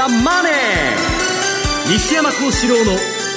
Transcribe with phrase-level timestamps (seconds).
[0.00, 0.52] ザ・マネー」
[1.92, 2.92] 西山幸四郎の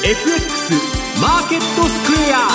[0.06, 0.74] FX
[1.22, 2.48] マーケットスクエア。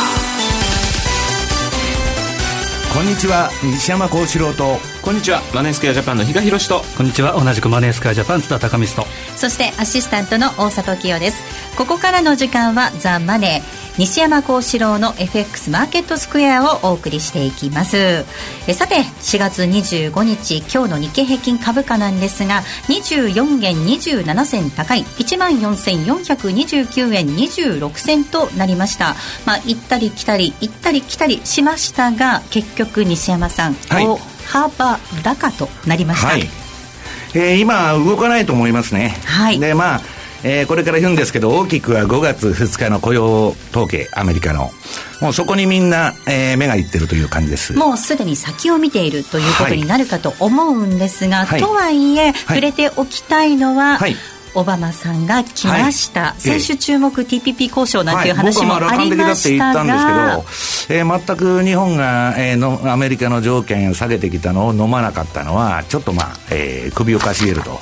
[2.94, 4.81] こんにちは西山幸四郎と。
[5.03, 6.83] こんにちはマネースクエアジャパンの比嘉宏と。
[6.97, 9.13] こんにちは同じくマネースクエアジャパン津田隆光と。
[9.37, 11.37] そしてアシスタントの大里清です。
[11.77, 18.24] ここからの時間はザ・マネー西山幸四郎の FX マーケットスクエアをお送りしていきます。
[18.69, 29.16] えさて4月25日今日の日経平均株価なんですが24元27銭高い14,429円26銭となりました。
[29.45, 36.48] まあ行ったり来たり行ったり来たりしましたが結局西山さん、はい、大幅高となりました、はい。
[37.34, 39.16] えー、今動かないと思いますね。
[39.24, 39.59] はい。
[39.59, 44.70] でまあえー、これから言うんですけど、大きくは5月2日の雇用統計、アメリカの。
[45.20, 47.73] もうそこにみんな、えー、目がいってるという感じです。
[47.74, 54.16] もうすでに先を見ているということになるかと思うんですが、はい、とはいえ、はい、触れておきたいのは、はい。
[54.54, 60.49] オバマさんが来ました、はい、先週注目 TPP 交渉なんていう話もありましたが、はい、僕
[60.90, 67.79] えー、全く日本が、えー、のアメリカの条件を下げてきたのを飲まなかったのはちょっとまあ、えー、首をかしげると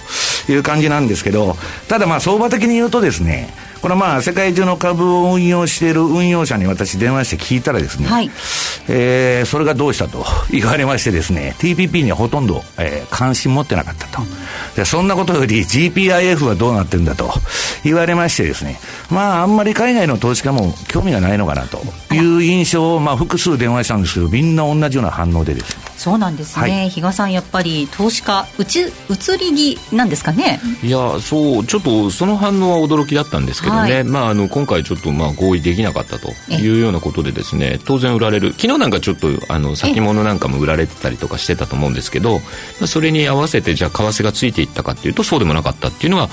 [0.49, 1.57] いう感じなんですけど
[1.89, 3.49] ただまあ相場的に言うとですね
[3.81, 8.31] これはまあ世界中の株を運用している運用者に私電話して聞いたらですね、はい、
[8.89, 14.23] えー、それがどうしたと 言われましてですね TPP にはほとんど、えー、関心持ってなかったと、
[14.75, 17.33] でそんなことより GPIF はどうなってるんだと
[17.85, 18.81] 言われましてですね
[19.11, 21.81] まああんまり海外の投資家も興味がないのかなと
[22.15, 30.61] いう印象をまあ複数電話したんですけどみんな同じような反応でですねそうなんですね、はい、比嘉さんやっぱり投資家うち移り気なんですかね？
[30.83, 42.41] いやそうちょっとその反応は驚きだったんですけどね、はい、まあ、あの今回ちょっとまあ合意できなかったというようなことでですね当然売られる昨日なんかちょっとあの先物なんかも売られてたりとかしてたと思うんですけど
[42.87, 46.29] それに合わせてじゃあ為替がついていったかっていうとそうでもなかったっていうのは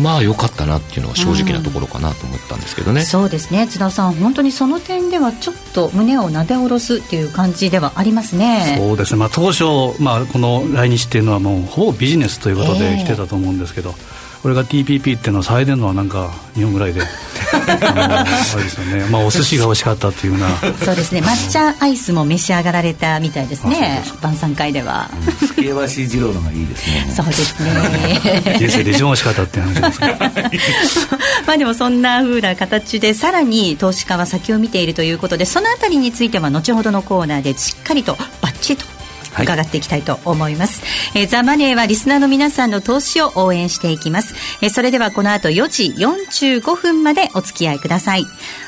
[0.00, 3.66] まあ良かったなっていうのが正直なところかなと思ったんですけどね、うん、そうですね。
[3.66, 8.76] 津田さん本当にその点ではちょっと胸をなで下ろすっていう感じではありますね。
[8.78, 17.02] そうですね、まあ、当初、まあ、この来日っていうのはもうほぼビジネスということで来てたと思うんですけど、えーこれが TPP っていうのは最大のはなんか日本ぐらいで。
[17.50, 18.24] あ
[18.56, 20.74] れですよね、まあ、お寿司が美味しかったっていうような。
[20.84, 21.20] そうですね。
[21.20, 24.02] 抹茶アイスも召し上がられたみたいですね。
[24.20, 25.10] 晩餐会では。
[25.54, 27.12] 助橋二郎のがいいですね。
[27.14, 27.78] そうですね。
[28.58, 31.08] 人生で一番美味しかったっていう話です
[31.46, 38.97] まあでもそんなふうな形でさらに投資家は先を見ているということでそのあたりについては後ほどのコーナーでしっかりとバッチリと
[39.42, 40.82] 伺っていきたいと思います、
[41.12, 48.24] はい、えー、ザ・マネーはリスナーの皆さんの投資を応援していきます、えー、それではこの後4時45分までお付き合いください。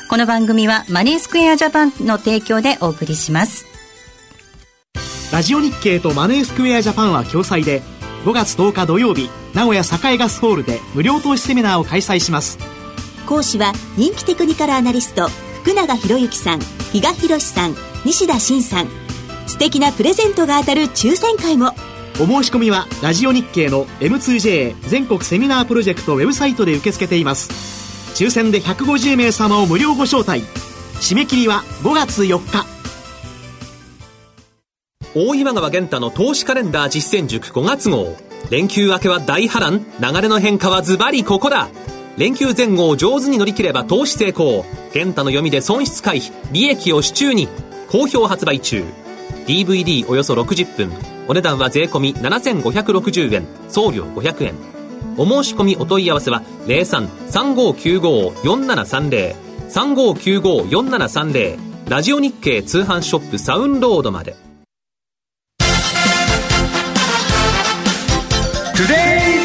[0.09, 3.65] この番組はマネースクエアジャパンの提供でお送りします。
[5.31, 7.81] ラジオ日経とマネースクエアジャパンは共催で
[8.25, 12.59] 5月10日土曜日名古屋栄ガスホールで無料投資セミナーを開催します。
[13.25, 15.29] 講師は人気テクニカルアナリスト
[15.61, 16.59] 福永博之さん
[16.91, 19.00] 比嘉宏さん西田慎さん
[19.51, 21.73] 素敵なプレゼントが当たる抽選会も。
[22.21, 27.49] お申し込みはラジオ日経の M2J 全国セミナープロジェクトウェブサイトで受け付けています。
[28.15, 30.41] 抽選で150名様を無料ご招待。
[31.01, 32.65] 締め切りは5月4日。
[35.13, 38.15] 大岩川源太の投資カレンダー実践塾5月号。
[38.49, 39.85] 連休明けは大波乱。
[39.99, 41.67] 流れの変化はズバリここだ。
[42.17, 44.63] 連休前後を上手に乗り切れば投資成功。
[44.93, 46.31] 源太の読みで損失回避。
[46.53, 47.49] 利益を手中に。
[47.89, 48.85] 好評発売中
[49.45, 50.89] DVD およそ60分
[51.27, 54.55] お値段は税込7560円送料500円
[55.17, 59.35] お申し込みお問い合わせは03-3595-4730
[59.69, 61.59] 3595-4730
[61.89, 64.35] ラジオ日経通販ショップサウンロードまで。
[68.75, 69.40] Today!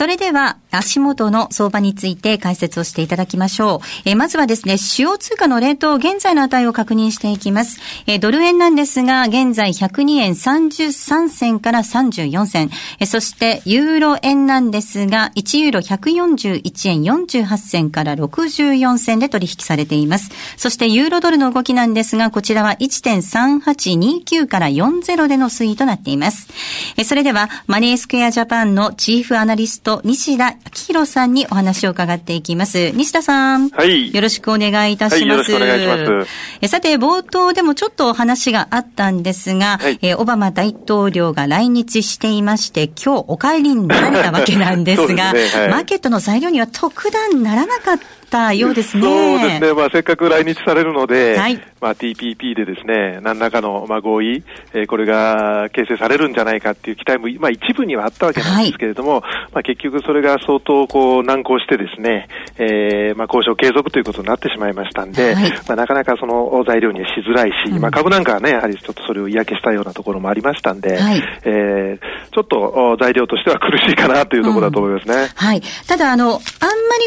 [0.00, 4.08] それでは、足元の相場について解説をしていただきましょう。
[4.08, 7.80] え、まずはですね、主要通貨のレート、現在の値を確認していきます。
[8.06, 12.70] え、ドル円なんですが、現在102円33銭から34銭。
[12.98, 20.30] え、そして、ユーロ円なんですが、1ユーロ141円48銭から64銭で取引されています。
[20.56, 26.48] そして、ユーロドルの動きなんですが、こちらは1.3829から40での推移となっています。
[26.96, 32.90] え、それでは、マネースクエアジャパンのチーフアナリストト、西田明宏さんにお話を伺っていきます。
[32.90, 33.70] 西田さん。
[33.70, 34.14] はい。
[34.14, 35.20] よろしくお願いいたします。
[35.20, 36.30] はい、よろしくお願いします。
[36.60, 49.02] えさて、冒頭でもちょっとお話があったんですが、はい、えオバマ大統領が来日していまして、今日お帰りになられたわけなんですが、 すねはい、マーケットの材料には特段ならなかったったようですね。
[49.02, 49.74] そうですね。
[49.74, 59.22] まあ、せっかく来日されるので、はいまあ、TPP でですね、何らかの、まあ、合意、えーこれが形成されるんじゃないかっていう期待も、まあ、一部にはあったわけなんですけれども、
[59.52, 72.58] まあ、結局それが相当、こう、難航してですね、えーまあ、交渉継続ということになってしまいましたんで、はいまあ、なかなかその材料にはしづらいし、まあ、株なんかはね、やはりちょっとそれを嫌気したようなところもありましたんで、はいえーちょっと
[72.92, 75.30] お材料としては苦しいかなというところだと思いますね。
[75.34, 75.62] はい。
[75.86, 76.40] ただ、あの、あんまり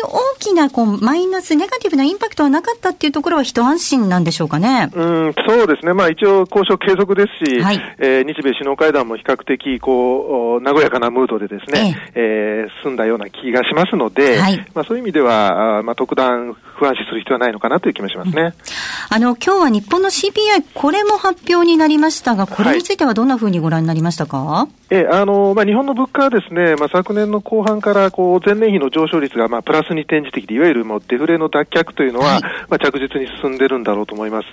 [0.04, 4.90] 大きな、こう、マイナス、ネガティブなインパクトはなかったっていうところは一安心なんでしょうかね。
[4.92, 5.94] うん、そうですね。
[5.94, 18.56] まあ一応交渉継続ですし、はいえー日米首脳会談も比較的、こう、お和やかなムードでですね、えー済んだような気がしますので、はいまあそういう意味では、あーまあ特段不安視する必要はないのかなという気もしますね。
[19.10, 32.42] あの、今日は日本の CPI、これも発表になりましたが、これについてはどんなふうにご覧になりましたか、えーあのまあ、日本の物価はですね、まあ、昨年の後半からこう前年比の上昇率がまあプラスに転じてきて、いわゆるもうデフレの脱却というのは、はい。
[32.70, 34.50] まあ、着実に進んでるんだろうと思います。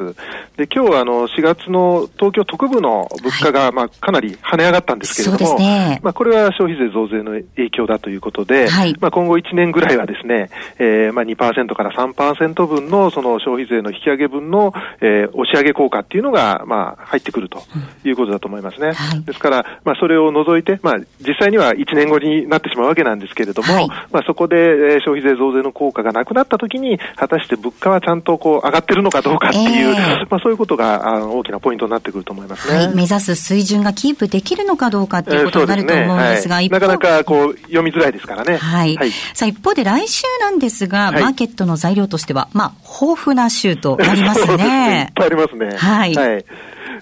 [0.56, 6.00] で今日はあの4月の東京特部の物価がまあかなり跳ね上がったんですけれども、そうですね。
[6.02, 8.96] まあ、これは消費税増税の影響だということで、はい。
[9.00, 17.62] まあ、今後1年ぐらいはですね、えーまあ、2%から3%分のその消費税の引き上げ分の、えー押し上げ効果っていうのが、まあ、入ってくると
[18.04, 18.92] いうことだと思いますね。
[18.92, 19.22] はい。
[19.22, 32.86] ですから、まあ、それを除いて、まあ、実際には1年後になってしまうわけなんですけれども、はいまあ、そこで、えー消費税増税の効果がなくなったときに、果たして物価はちゃんとこう上がってるのかどうかっていう、ええまあ、そういうことが大きなポイントになってくると思いますね。
[32.86, 32.94] はい。
[32.94, 38.56] 目指す水準がキープできるのかどうかっていうことになると思うんですが、えーすねはいなかなかこう読みづらいですからね。
[38.56, 38.96] はい。
[39.34, 42.72] さあ、一方で来週なんですが、はいマーケットの材料としては、まあ、
[43.02, 44.52] 豊富な週となりますね。
[44.52, 45.12] いっね。
[45.14, 45.76] ぱいありますね。
[45.76, 46.44] はい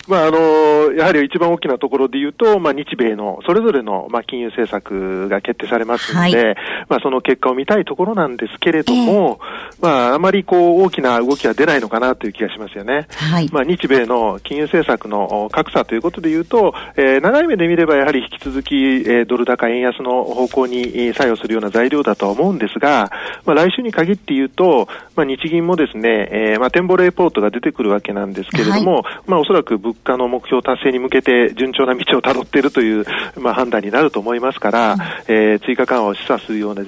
[0.08, 6.56] まあ、あの、やはり一番大きなところで言うと、まあ、日米のそれぞれの、まあ、金融政策が決定されますので、はい
[6.88, 9.38] まあ、その結果を見たいところなんですけれども、
[9.80, 13.06] まあ、あまりこう、大きな動きは出ないのかなという気がしますよね。
[13.10, 13.48] はい。
[13.52, 23.10] まあ、日米の金融政策のお格差ということで言うと、えー長い目で見ればやはり引き続き、えードル高円安の方向にえー作用するような材料だとは思うんですが、
[23.44, 33.04] まあ、来週に限って言うと、まあ、日銀もですね、えーまあ、展望レポートが出てくるわけなんですけれども、まあ、おそらく物価の目標達成に向けて順調な道をたどっているという、
[33.36, 34.96] まあ、判断になると思いますから、
[35.28, 36.82] えー追加緩和を示唆するような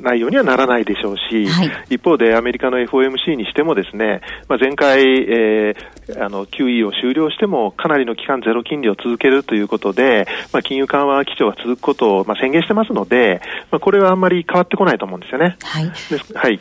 [0.00, 13.40] 内容にはならないでしょうし、はい一方でアメリカの FOMC にしてもですね、まあ、前回、えーあの QE を終了してもかなりの期間ゼロ金利を続けるということで、まあ、金融緩和基調が続くことを、まあ、宣言してますので、
[13.72, 15.56] まあ、これはあんまり変わってこないと思うんですよね。
[15.62, 15.92] はい。
[16.34, 16.60] はい。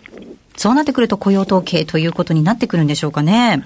[0.55, 3.63] そうなってくると雇用統計ということになってくるんでしょうかね。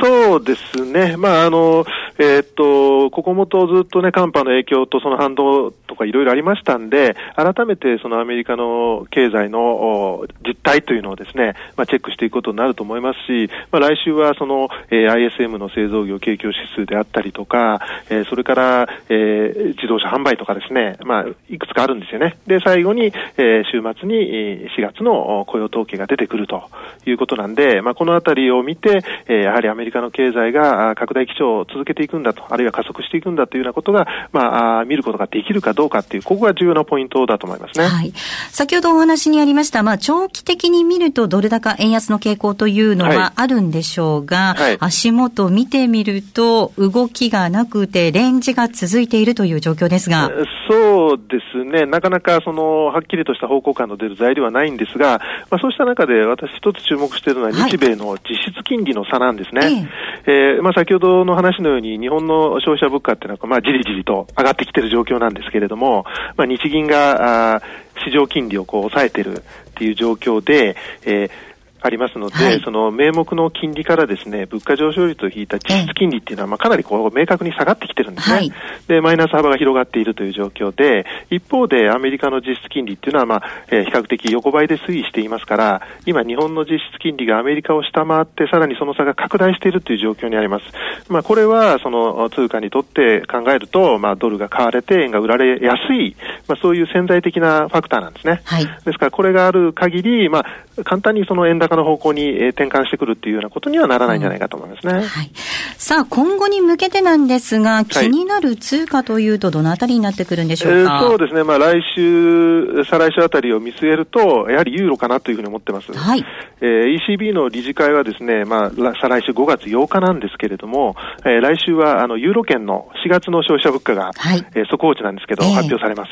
[0.00, 1.16] そうですね。
[1.16, 1.84] まあ、あの、
[2.18, 17.80] えーっと、ここもとずっとね、寒波の影響とその反動とかいろいろありましたんで、改めてそのアメリカの経済の実態というのをですね、まあ、チェックしていくことになると思いますし、まあ、来週はその、えー ISM の製造業景況指数であったりとか、
[18.10, 22.36] えーそれから、えー自動車販売とかですね、まあ、いくつかあるんですよね。
[22.46, 26.64] で、最後に、えー週末に4月の雇用統計が出てくると
[27.06, 34.40] いうことなんで、まあ、このあたりを見て、えーやはりアメリカの経済があ拡大基調を続けていくんだと、あるいは加速していくんだというようなことが、ま
[34.76, 37.86] あ、あ見ることができるかどうかっていう、ここが重要なポイントだと思いますね。
[37.86, 38.12] はい。
[38.50, 50.30] 先ほどお話にありました、まあ、長期的に見るとドル高円安の傾向というのはいはあるんでしょうが、はい足元見てみると、動きがなくて、レンジが続いているという状況ですが、
[50.68, 59.88] そうですね、なかなかそのはっきりとした方向感の出る材料はないんですが、まあ、そうした中で私、一つ注目しているのは、はい日米の実質金利の差なんですね。
[60.26, 66.04] えーまあ、先ほどの話のように、日本の消費者物価っていうのは、まあ、じりじりと上がってきている状況なんですけれども、
[66.36, 67.62] まあ、日銀があー
[68.02, 69.42] 市場金利をこう抑えてるっ
[69.74, 71.49] ていう状況で、えー
[71.80, 78.36] ありますので、はいその名目の金利からですね、物価上昇率を引いた実質金利っていうのは、まあ、かなりこう明確に下がってきてるんですね。
[78.36, 78.52] はい
[78.88, 90.64] で、マイナス幅が広がっているという状況で、一方でアメリカの実質金利っていうのは、まあ、えー比較的横ばいで推移していますから、今日本の実質金利がアメリカを下回って、さらにその差が拡大しているという状況にあります。
[91.08, 98.42] まあ、これは、その通貨にとって考えると、まあ、ドルが買われて円が売られやすい、まあ、そういう潜在的なファクターなんですね。
[98.44, 98.66] はい。
[98.84, 100.40] ですから、これがある限り、ま
[100.78, 104.94] あ、簡単にその円高高の方向に転換してくるっていうようなことにはならないんじゃないかと思いますね。
[104.94, 105.30] うん、はい。
[105.78, 111.44] さあ、今後に向けてなんですが、気になる通貨というと、どのあたりになってくるんでしょうか、えー、そうですね。
[111.44, 115.92] まあ、来週、再来週あたりを見据えると、やはりユーロかなというふうに思ってます。
[115.92, 116.24] はい。
[116.60, 126.10] えー、ECB の理事会はですね、まあ、再来週5月8日なんですけれども、えー、来週は、あの、ユーロ圏の4月の消費者物価が、はい、えー、速報値なんですけど、えー、発表されます。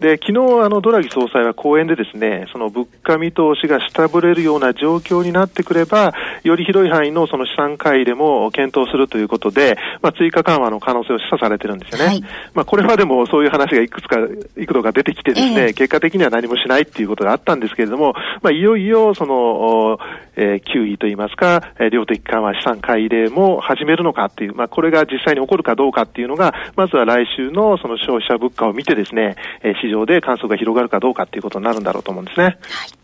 [0.00, 12.04] で、昨日、あの、ドラギ総裁は講演でですね、その物価見通しが下振れるような状況になってくれば、より広い範囲のその資産買い入れも検討するということで、まあ、追加緩和の可能性を示唆されてるんですよね。
[12.06, 12.22] はい、
[12.54, 14.16] まあ、これまでもそういう話がいくつか、
[14.56, 19.98] 幾度か出てきてですね、えー、結果的には何もしないっていうことがあったんですけれども、まあ、いよいよ、その、
[20.36, 32.44] えー、9位といいますか、えー、量的緩和資産買い入れも始めるのかっていう、まあ、これが実際に起こるかどうかっていうのが、まずは来週のその消費者物価を見てですね、えー、市場で観測が広がるかどうかっていうことになるんだろうと思うんですね。
[32.44, 32.97] はい。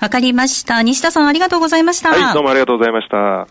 [0.00, 0.82] わかりました。
[0.82, 2.10] 西田さんありがとうございました。
[2.10, 3.46] はい、どうもありがとうございました。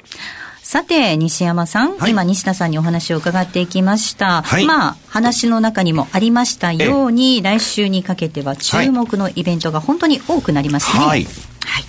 [0.63, 4.41] さて、西山さん、はい、今、西田さんにお話を伺っていきました。
[4.43, 11.03] はい、まあ、話の中にもありましたように、来週にかけては注目のイベントが本当に多くなりますね。
[11.05, 11.25] はい。
[11.65, 11.85] はい。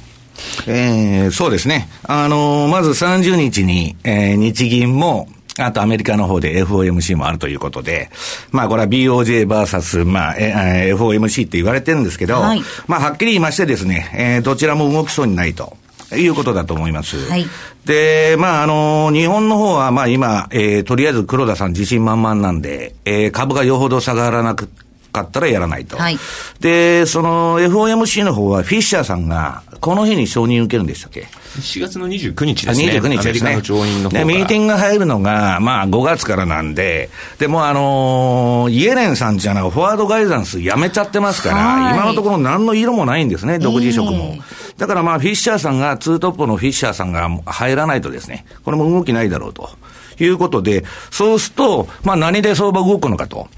[0.66, 1.88] えー、そうですね。
[2.02, 8.10] あのー、まず30日に、えー、日銀も、あとアメリカの方で FOMC もあるということで、
[8.50, 15.76] まあこれは BOJ バーサス、まあ、えー、FOMC って言われてるんですけど、はい、まあはっきり言いましてですね、えー、どちらも動きそうにないと。
[16.12, 17.28] いうことだと思います。
[17.28, 17.46] はい、
[17.86, 24.68] で、まあ、あの、日本の方は、まあ今、えー、とりあえず黒田さん自信満々なんで、えー、株がよほど下がらなく
[25.14, 25.96] かったらやらないと。
[25.96, 26.18] はい、
[26.60, 32.86] で、その FOMC の方はフィッシャーさんが、この日に承認受けるんでしたっけ ?4 月の29日ですね。
[32.86, 33.60] 29日ですね。
[33.62, 44.34] 上院ので、ミーティングが入るのが、まあ5月からなんで、でもあのー、イエレンさんじゃなくフォワードガイダンスやめちゃってますから、今のところ何の色もないんですね、独自色も。
[44.36, 49.70] えー、だからまあフィッシャーさんが、ツートップのフィッシャーさんが入らないとですね、これも動きないだろうと。
[50.18, 53.48] いうことで、そうすると、まあ何で相場動くのかと。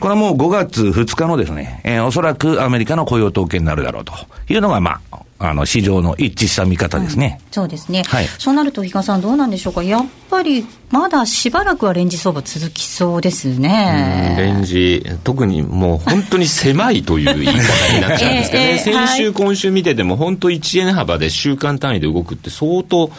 [0.00, 4.12] これはもう5月2日のですね、えー、おそらくアメリカの雇用統計になるだろうと
[4.48, 7.40] いうのが、まあ、あの、市場の一致した見方ですね。
[7.46, 8.04] うん、そうですね。
[8.06, 8.26] はい。
[8.26, 9.82] そうなると、比嘉さんどうなんでしょうか。
[9.82, 14.36] やっぱり、まだしばらくはレンジ相場続きそうですね。
[14.38, 18.70] レンジ、特にもう本当に狭いという言い方になっちゃうんですけどね。
[18.70, 23.10] えーえー、先週、今週見てても、本当1円幅で週間単位で動くって相当、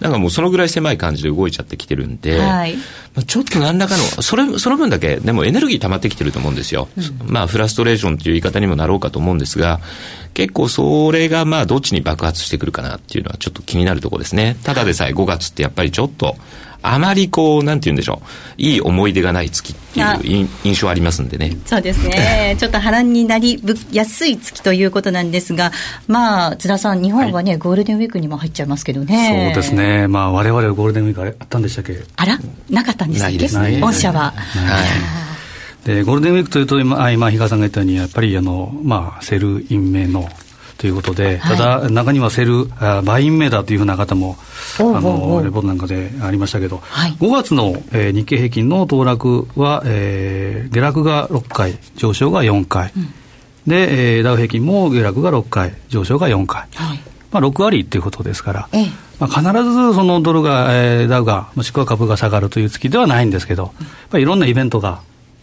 [0.00, 2.82] なんかもうそのぐらい狭い感じで動いちゃってきてるんで、はい、ま
[3.20, 6.88] あ、ちょっと何らかの、それ、その分だけ、でもエネルギー溜まってきてると思うんですよ。
[6.96, 9.80] うん、まあ、フラストレーションという言い方にもなろうかと思うんですが、
[10.34, 14.56] 結構それがまあ、どっちに爆発してくるかなっていうのはちょっと気になるところですね。
[14.62, 16.36] ただでさえ5月ってやっぱりちょっと、
[16.82, 18.26] あまりこう、なんて言うんでしょう、
[18.62, 21.56] いい思い出がない月っていう印象ありますんでね。
[21.66, 22.56] そうですね。
[22.60, 23.60] ちょっと波乱になり
[23.92, 25.72] やすい月ということなんですが、
[26.06, 29.52] まあ、津田さん、日本はね、はい、ゴールデンウィークにも入っちゃいますけどね。
[29.54, 30.06] そうですね。
[30.08, 31.98] まあ、我々はゴールデンウィークあれあったんでしたっけ？
[32.16, 32.38] あら？
[32.70, 33.38] なかったんでしたっけ？
[33.38, 33.80] ですね。
[33.80, 34.32] 御社は。
[34.32, 35.28] はい
[35.84, 40.28] でゴールデンウィークというと今、今比嘉さんが言ったように、やっぱりあの、まあ、 Sell in May の
[40.78, 44.36] ということで、ただ、中には Sell、あ Buy in May だというふうな方も、
[44.78, 53.12] あのレポートなんかでありましたけど、はい、5月の、えー、日経平均の騰落は、えー、下落が6回、上昇が4回、うん、
[53.66, 57.00] で、えー、ダウ平均も下落が6回、上昇が4回、はい、
[57.32, 58.86] まあ、6割ということですから、ええ、
[59.18, 65.00] まあ、必ずそのドルが、えー、ダウが、もしくは株が下がるという月ではないんですけど、やっぱりいろんなイベントが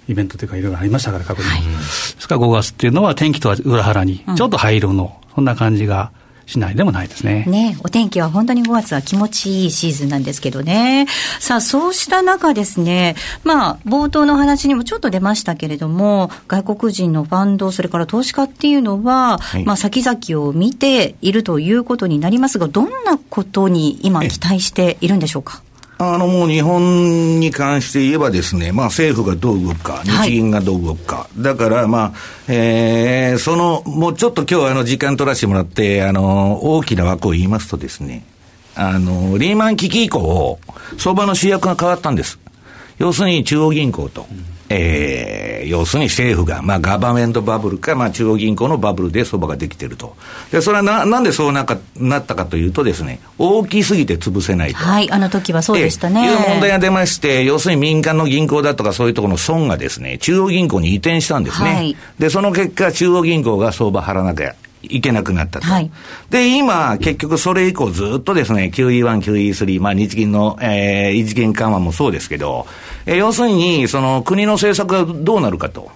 [0.08, 1.50] イベントというかいろいろありましたから、過去に。
[1.50, 6.12] はい、ですから5月っていうのは天気とは裏腹に、ちょっと灰色の、そんな感じが
[6.46, 7.46] しないでもないですね。
[7.48, 11.08] ねお天気は本当に5月は気持ちいいシーズンなんですけどね。
[11.40, 25.64] さあ、そうした中ですね、まあ、冒頭の話にもちょっと出ましたけれども、外国人のファンド、それから投資家っていうのは、はい、まあ、先々を見ているということになりますが、どんなことに今期待しているんでしょうか？
[25.98, 31.16] あの、もう日本に関して言えばですね、まあ政府がどう動くか、日銀がどう動くか。
[31.16, 32.14] はい、だから、まあ、
[32.50, 38.26] えー、その、もうちょっと今日あの時間取らせてもらって、あの、大きな枠を言いますとですね、
[38.76, 40.60] あの、リーマン危機以降、
[40.98, 42.40] 相場の主役が変わったんです。
[42.98, 44.28] 要するに中央銀行と。
[44.30, 50.16] うんえー、要するに政府が、まあ、ガバメントバブルか、まあ、中央銀行のバブルで相場ができていると。
[50.52, 54.78] で、それはな、なんでそうなかなったかというとですね、大きすぎて潰せないと。
[54.78, 56.26] はい、あの時はそうでしたね。
[56.26, 61.74] いう問題が出まして、要するに民間の銀行だとかそういうところの損がですね、中央銀行に移転したんですね。
[61.74, 64.56] はい、で、その結果、中央銀行が相場張らなきゃ
[64.90, 65.68] いけなくなったと。
[65.68, 65.92] はい、
[66.30, 72.66] で、今、結局それ以降ずっとですね、QE1、QE3、まあ日銀の、えー、異次元緩和もそうですけど、
[73.06, 75.92] えー、要するに、その国の政策がどうなるかと。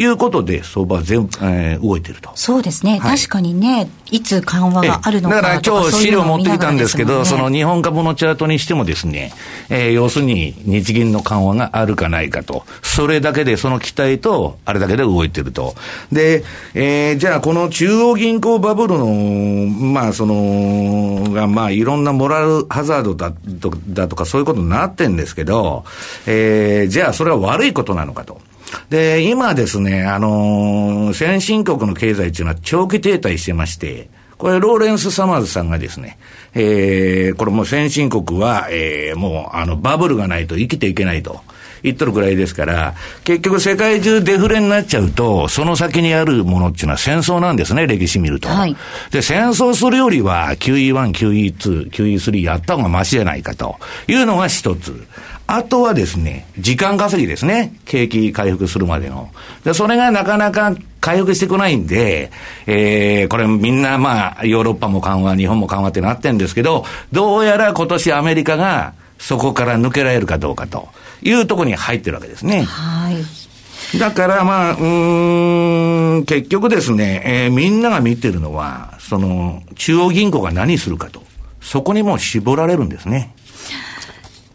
[0.00, 2.30] いうことで、相場は全部、えー、動いてると。
[2.34, 9.30] そうですね、はい、確かにね、いつ緩和があるのかだから今日資料持ってきたんですけど、ね、その日本株のチャートにしてもですね、
[9.68, 12.64] えー、要するに日銀の緩和があるかないかと。
[12.82, 15.74] それだけで、その期待と、あれだけで動いてると。
[16.10, 25.84] で、えー、じゃあこの中央銀行バブルの、まあその、が、まあいろんなモラルハザードだとだとかそういうことになってんですけど、
[26.26, 28.40] えー、じゃあそれは悪いことなのかと。
[28.88, 36.18] で、今ですね、あのー、先進国の経済っていうのは長期停滞してまして、これ、ローレンス・サマーズさんがですね、
[36.54, 41.42] えー、これもう先進国は、えー、もう、あの、バブルがないと生きていけないと。
[41.82, 48.48] 言っとるぐらいですから、結局世界中デフレになっちゃうと、その先にあるものっていうのは戦争なんですね、歴史見ると。
[48.48, 48.76] はい、
[49.10, 53.76] で、戦争するよりは QE1、QE2、QE3 やった方がマシじゃないかと
[54.08, 55.06] いうのが一つ。
[55.52, 57.74] あとはですね、時間稼ぎですね。
[57.84, 59.30] 景気回復するまでの。
[59.64, 62.30] で、それがなかなか回復してこないんで、
[62.68, 70.88] えー、これみんなまあ、ヨーロッパも緩和、日本も緩和ってなってるんですけど、どうやら今年アメリカがそこから抜けられるかどうかと
[71.20, 72.62] いうところに入ってるわけですね。
[72.62, 73.98] はい。
[73.98, 81.24] だからまあ、うん、結局ですね、えー、みんなが見てるのは、その、中央銀行が何するかと。
[81.60, 83.34] そこにも絞られるんですね。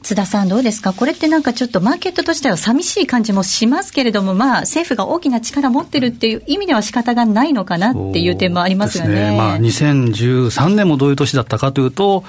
[0.06, 0.94] 津田さんどうですか？
[0.94, 9.32] これってなんかちょっとマーケットとしては寂しい感じもしますけれども、まあ政府が大きな力を持ってるっていう意味では仕方がないのかなっていう点もありますよね。
[9.32, 9.38] ね。
[9.38, 12.24] まあ2013年もどういう年だったかというと、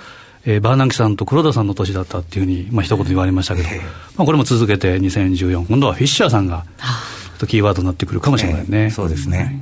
[0.47, 3.69] えー、バーナンキさんと黒田さんの年だったっていうふうに、まあ一言言われましたけど、
[4.17, 6.65] まあこれも続けて2014、今度はフィッシャーさんが、
[7.39, 9.61] とキーワードになってくるかもしれないね、えー、そうですね、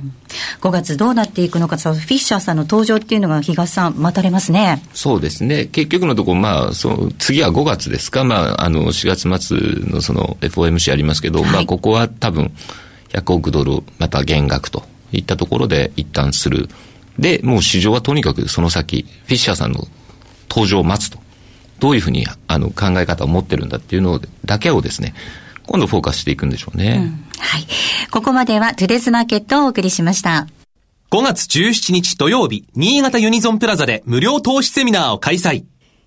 [0.61, 4.81] 5月どうなっていくのか、フィッシャーさんの登場っていうのが、東さん、待たれますね。
[4.93, 9.57] そうですね、結局のところ、まあ、そ次は5月ですか、まあ、あの4月末
[9.89, 12.51] のその FOMC ありますけど、はい、まあ、ここは多分
[13.09, 16.69] 100億ドル、また減額といったところで一旦する。
[17.19, 19.87] で、もう市場はとにかくその先、フィッシャーさんの
[20.49, 21.19] 登場を待つと。
[21.79, 25.13] どういうふうにあの考え方を持ってるんだっていうのだけをですね、
[25.67, 27.01] 今度フォーカスしていくんでしょうね。
[27.01, 27.65] うん、はい。
[28.11, 30.47] ここまではトゥデスマーケットをお送りしました。
[31.11, 35.65] 5月17日土曜日、新潟ユニゾンプラザで無料投資セミナーを開催。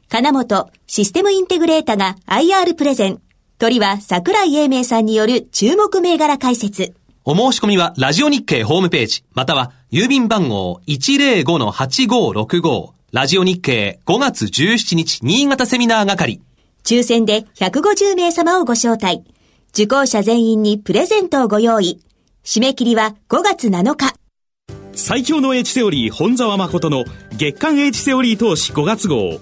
[0.09, 3.21] 金本システムインテグレータが IR プレゼン。
[3.59, 6.95] 鳥は桜井英明さんによる注目銘柄解説。
[7.25, 16.41] お申し込みはラジオ日経ホームページ、または郵便番号105-8565ラジオ日経5月17日新潟セミナー係。
[16.85, 19.25] 抽選で150名様をご招待。
[19.79, 22.03] 受講者全員にプレゼントをご用意。
[22.43, 24.13] 締め切りは5月7日。
[24.93, 27.05] 最強の H セオリー本沢誠の
[27.37, 29.39] 月間 H セオリー投資5月号。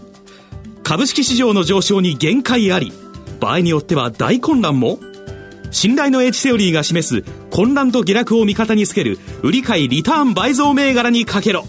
[0.82, 2.92] 株式市場の上昇に限界あり。
[3.40, 4.98] 場合によっては大混乱も
[5.70, 11.64] 信頼の H セオリーが示す混乱と下落を味方につける売り買いリターン倍増銘柄にかけろ。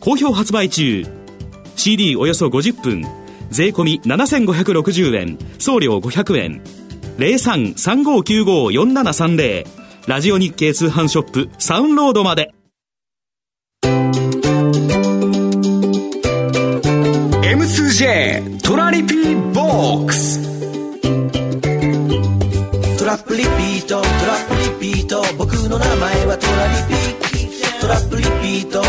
[0.00, 1.06] 好評発売中。
[1.76, 3.06] CD およそ50分
[3.48, 6.62] 税込7560円送料500円
[7.18, 12.52] 0335954730ラジオ日経通販ショップサウンロードまで。
[17.42, 20.42] M2J トラリピーボックス。
[22.98, 25.22] トラップリピートトラップリピート。
[25.36, 27.00] 僕の名前はトラリピー。
[27.80, 28.82] トラップリピート。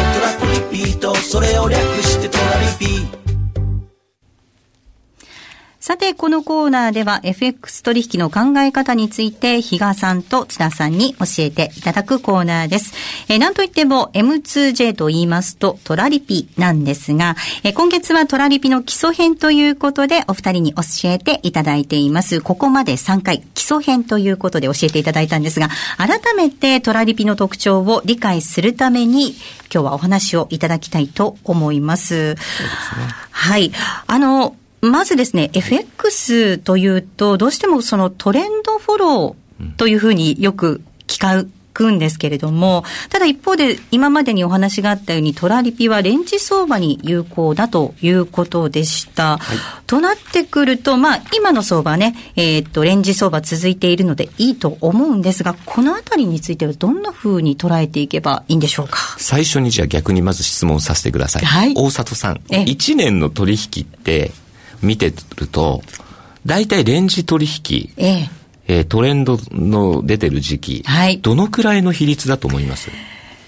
[6.14, 12.94] さて、このコーナーでは FX 取引の考え方について、比嘉さんと津田さんに教えていただくコーナーです。
[13.30, 22.42] えー、なんといっても M2J と言いますと、トラリピなんですが、えー、今月はトラリピの基礎編ということで、お二人に教えていただいています。
[22.42, 29.36] ここまで3回、基礎編ということで教えていただいたんですが、改めてトラリピの特徴を理解するために、
[29.74, 32.04] 今日はお話をいただきたいと思います。
[32.04, 32.38] すね。
[33.32, 33.72] はい。
[34.06, 49.38] あの、まずですね、FX というと、どうしてもそのトレンドフォローというふうによく聞かくんですけれども、ただ一方で今までにお話があったようにトラリピはレンジ相場に有効だということでした。
[49.38, 58.98] はい、となってくると、まあ今の相場ね、えー、っと、レンジ相場続いているのでいいと思うんですが、このあたりについてはどんなふうに捉えていけばいいんでしょうか？
[59.18, 61.46] 最初にじゃあ逆にまず質問させてください。
[61.46, 64.32] はい、大里さん、1年の取引って
[64.84, 65.82] 見てると、
[66.46, 68.30] 大体レンジ取引、ええ
[68.68, 72.90] えー、トレンドの出てる時期、はい、どのくらいの比率だと思います？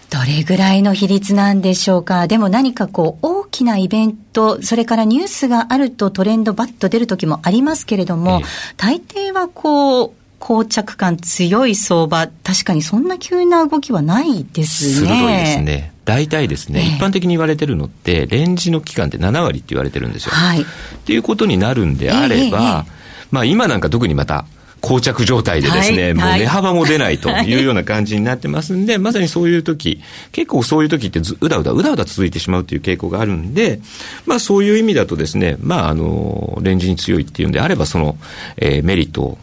[0.10, 2.28] どれぐらいの比率なんでしょうか？
[2.28, 8.44] でも何かこう、大きなイベント、それからニュースがあるとトレンドバッと出る時もありますけれども、ええ、
[8.78, 15.08] 大抵はこう、膠着感強い相場、確かにそんな急な動きはないですね。
[15.08, 15.94] 鋭いですね。
[16.06, 20.32] 大体ですね、一般的に言われてるのって、レンジの期間って7割って言われてるんですよ。
[20.32, 20.62] はい。
[20.62, 20.66] っ
[21.06, 22.86] ていうことになるんであれば、
[23.32, 24.46] まあ今なんか特にまた、
[24.86, 30.00] 膠着状態でですね、はい、もう値幅も出ないというような感じになってますんで、はい、まさにそういう時、
[30.32, 33.80] 結構そういう時ってうだうだ、うだうだ続いてしまうという傾向があるんで、
[34.26, 38.18] まあそういう意味だとですね、まああの、レンジに強いっていうんであれば、その、
[38.58, 39.38] えー、メリットを、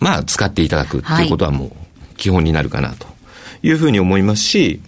[0.00, 3.06] まあ使っていただくっていうことはもう基本になるかなと
[3.62, 4.80] いうふうに思いますし、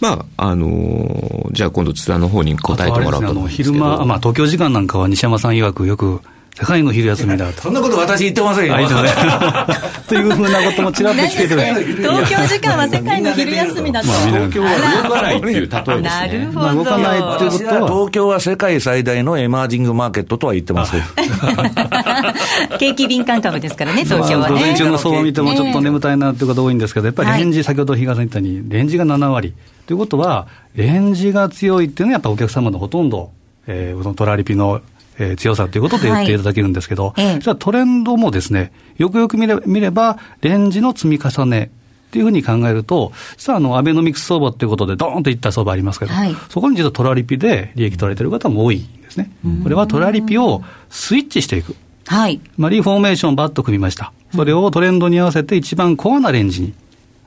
[0.00, 3.72] まあ、あのー、じゃあ今度津田の方に答えてもらうと思うんですけど。
[3.72, 6.20] 昼間、まあ東京時間なんかは西山さん曰くよく、
[6.58, 7.60] 世界の昼休みだと。
[7.60, 8.76] そんなこと私言ってませんよ。
[10.08, 11.60] というふうなこともちらっとつけてる。
[11.98, 14.06] 東京時間は世界の昼休みだと。
[14.08, 16.02] 東京は動かないっていう例えですね。
[16.02, 16.74] なるほど。
[16.76, 17.88] 動かないっていうことは。
[17.88, 20.96] 東京は世界最大のエマージングマーケットとは言ってます。
[22.80, 24.54] 景気敏感株ですからね、東京はね。
[24.54, 29.52] 午前中の相場を見てもちょっと眠たいなっていう方多いんですけど、やっぱりレンジ、先ほど日嘉さん言ったように、レンジが7割。
[29.86, 33.30] ということは、レンジが強いっていうのはやっぱお客様のほとんど、
[33.66, 34.80] えー、トラリピの
[35.18, 41.70] えー、強さということで言っていただけるんですけど、はい、じゃあトレンドもですね、よくよく見れ見れば、レンジの積み重ね
[42.08, 49.30] っていうふうに考えると、実はあの、アベノミクス相場っていうことで、ドーンといった相場ありますけど、はい、そこに実はトラリピで利益取られてる方も多いんですね。
[49.62, 51.74] これはトラリピをスイッチしていく。
[52.06, 52.40] はい。
[52.56, 54.12] まあ、リフォーメーションバッと組みました。
[54.34, 56.74] それをトレンドに合わせて一番コアなレンジに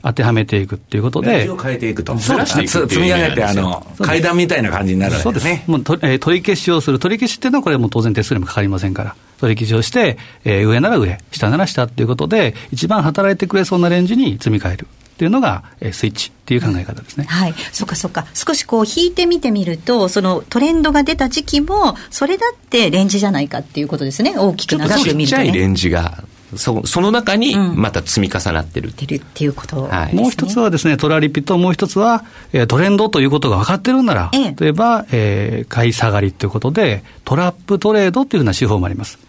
[0.02, 1.50] 当てはめていくっていうことで。
[1.50, 2.16] を変えていくと。
[2.16, 5.64] ずらしていく積み上げて、あの、階段みたいな感じになるそうですね。
[5.68, 7.00] もうと、えー、取り消しをする。
[7.00, 9.16] 取り消しっていうのはこれはもう当然手数料もかかりませんから。
[9.40, 14.88] 取り消しをして、えー、上なら上、下なら下っていうことで、一番働いてくれそうなレンジに積み替える。
[14.88, 17.26] っていうのが、えー、スイッチっていう考え方ですね。
[17.26, 17.54] はい。
[17.74, 18.26] そっかそっか。
[18.34, 24.36] 少しこう引いてみてみると、そのトレンドが出た時期も、それだってレンジじゃないかっていうことですね。
[24.38, 25.26] 大きく長く見ると、ね。
[25.26, 26.24] ちっちゃいレンジが
[26.56, 39.20] そその中にまた積み重なってる、うん、っていうこと、はい、もう一つはですね、トラリピともう一つは、えー、トレンドということが分かってるんなら、ええ、例えば、えー、買い下がりということで、トラップトレードっていうふうな手法もあります。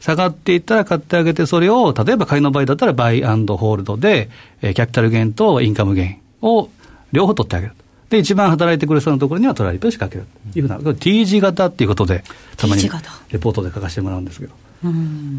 [0.00, 4.28] 下がっていったら買ってあげて、それを、例えば買いの場合だったらバイアンドホールドで、
[4.62, 6.68] えー、キャピタルゲインとインカムゲインを
[7.12, 7.72] 両方取ってあげる。
[8.10, 10.28] で、一番働いてくれそうなところにはトラリピを仕掛ける。
[10.52, 12.22] というふうな、T 字型っていうことで、
[12.56, 12.82] たまに
[13.30, 14.52] レポートで書かせてもらうんですけど。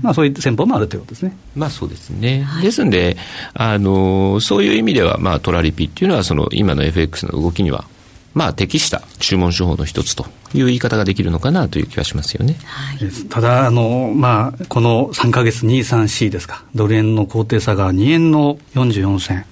[0.01, 1.37] まあ、そういう戦法もあるということですね。
[1.55, 2.43] まあ、そうですね。
[2.43, 3.17] はい、ですんで、
[3.53, 7.85] あの、そういう意味では、まあ、トラリピっていうのは、その、今の FX の動きには、
[8.33, 12.55] まあ、適した注文手法の一つという言い方ができるのかなという気はしますよね。
[12.65, 19.45] はい、ただ、あの、まあ、この3か月2、3、4ですか、ドル円の高低差が2円の44銭、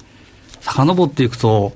[0.62, 1.74] 遡っていくと、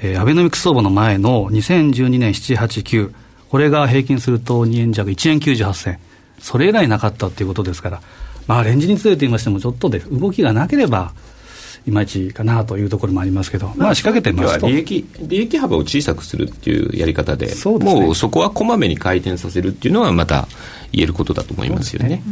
[0.00, 3.12] えー、アベノミクス相場の前の2012年7、8、9、
[3.50, 5.98] これが平均すると2円弱、1円98銭。
[6.38, 8.00] それ以来なかったっていうことですから、
[8.46, 11.12] まあ、レンジに強いと言いましても、ちょっとで動きがなければ、
[11.86, 20.48] いまいちかなというところもありますけど、まあ、仕掛けてますと利益利益幅を小さくするっていうやり方で、うでね、もうそこはこまめに回転させるっていうのは、また
[20.92, 22.22] 言えることだと思いますよね。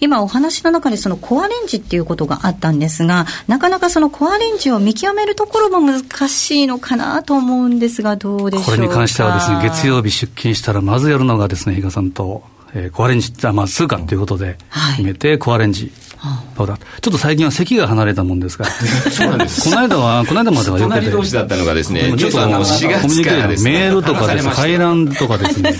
[0.00, 8.70] 今お話の中でそのコアレンジっていうことがあったんですが、なかなかそのコアレンジを見極めるところも難しいのかなと思うんですが、どうでしょうか？
[8.72, 12.42] これに関してはですね、月曜日出勤したら、まずやるのがですね、比嘉さんと
[12.74, 14.56] えー、コアレンジ、まあ、通貨ということで
[14.96, 15.92] 決めて、コアレンジ。
[16.56, 16.78] そうだ？
[17.02, 18.70] ちょっと最近は席が離れたもんですから、
[19.10, 25.74] そうなんですこの間は、この間まではよくて、同士だったのがですね、ちょっとあの4月からです、ね、メールとかです、回覧とかですね、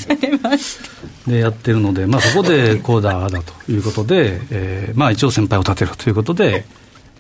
[1.27, 6.67] でやってるので、まあ、そこでこうだ、だということで、えーまあ、一応先輩を立てるということで、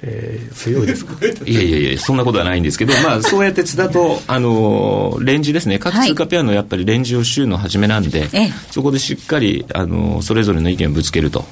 [0.07, 1.15] えー、強いですか？
[1.47, 11.45] いやいやいや、そんなことはないんですけど、まあ、そうやって津田と、あのレンジですね、各通貨ペアのやっぱりレンジを週の初めなんで、はい、そこでしっかり、あのそれぞれの意見をぶつけると。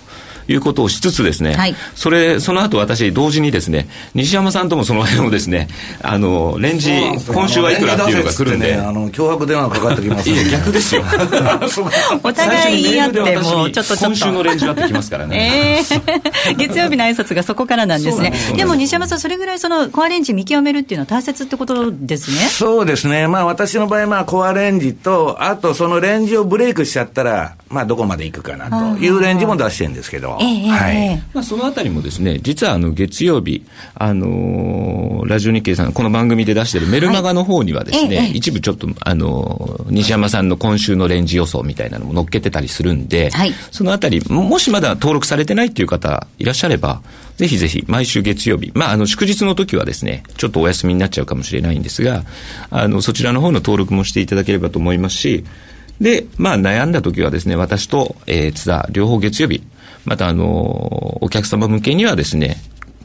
[0.48, 5.68] いうことをしつつですね、はい、それ、その後私、同時にですね、西山さんともその辺をですね、
[6.02, 6.90] あの、レンジ、
[7.33, 8.74] 今週はいくらっていうのが来るんで。
[8.76, 11.05] あの、脅迫電話かかってきます、いや、逆ですよ。
[12.22, 15.81] お互い言い合っても、ちょっと今週のレンジはってきますからね。
[16.46, 18.33] えー、月曜日の挨拶がそこからなんですね。
[18.57, 22.37] でも西山さん、それぐらいそのコアレンジ見極めるっていうのは大切ってことですね。
[22.48, 23.28] そうですね。
[23.28, 30.32] まあ私の場合、まあコアレンジと、あとそのレンジをブレイクしちゃったら、まあどこまでいくかなというレンジも出してるんですけど。
[30.37, 31.23] はい。
[31.35, 33.64] まあそのあたりもですね、実はあの月曜日、
[33.95, 47.03] あのー、ラジオ日経さん、この番組で出しているメルマガの方にはですね、はい、一部ちょっと、あのー、西山さんの今週のレンジ予想みたいなのも載っけてたりするんで、はい、そのあたり、もしまだ登録されてないっていう方いらっしゃれば、
[47.37, 52.25] ぜひぜひ毎週月曜日、まあ、あの祝日の時はですね、ちょっとお休みになっちゃうかもしれないんですが、
[52.71, 55.45] あのそちらの方の登録もしていただければと思いますし、
[56.01, 59.62] で、まあ悩んだ時はですね、私と、えー、津田、両方月曜日、
[60.05, 62.57] またあのお客様向けにはですね、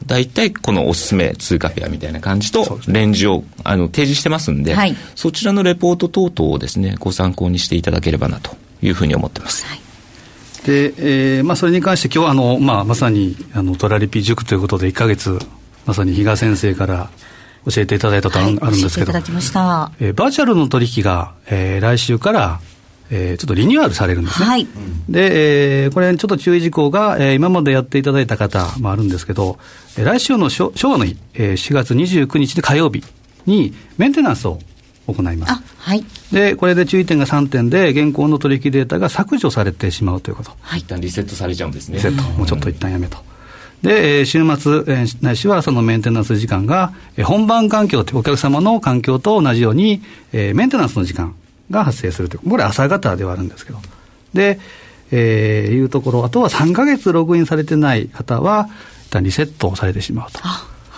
[0.06, 9.66] 大体このおすすめ通貨ペアみたいな感じとレンジをあの提示してますんで、はい、そちらのレポート等々をですねご参考にしていただければなというふうに思ってます。
[9.66, 9.80] はい。
[10.66, 10.94] で、
[11.36, 15.38] えーまあ、それに関して今日あの、まあ、まさにあのトラリピ塾ということで1か月
[15.86, 17.10] まさに比嘉先生から
[17.64, 19.22] 教えていただいたとあるんですけど、はい、
[20.00, 22.60] えー、バーチャルの取引が、えー、来週から
[23.10, 24.46] えー、ちょっとリニューアルされるんですね。
[24.46, 24.66] はい、
[25.08, 29.58] で、えー、これちょっと注意事項が、えー、今までやっていただいた方もあるんですけど、
[29.96, 33.02] えー、来週の昭和の日、えー、4月29日で火曜日
[33.46, 34.58] にメンテナンスを
[35.06, 35.62] 行います。
[35.78, 36.04] はい。
[36.32, 40.52] で、これで注意点が3点で、現行の取引データが削除されてしまうということ。
[40.60, 40.80] はい。
[40.80, 41.96] 一旦リセットされちゃうんですね。
[41.96, 42.22] リセット。
[42.36, 43.16] もうちょっと一旦やめと。
[43.82, 51.34] で、えー、週末、えー、ないしはそのメンテナンス時間が、えー、本番環境お客様の環境と同じように、えー、メンテナンスの時間
[51.70, 53.78] が発生するという、これ朝方ではあるんですけど。
[54.34, 54.58] で、
[55.10, 58.68] えー、いうところ、あとは3か月ログインされてない方は、
[59.06, 60.40] 一旦リセットされてしまうと。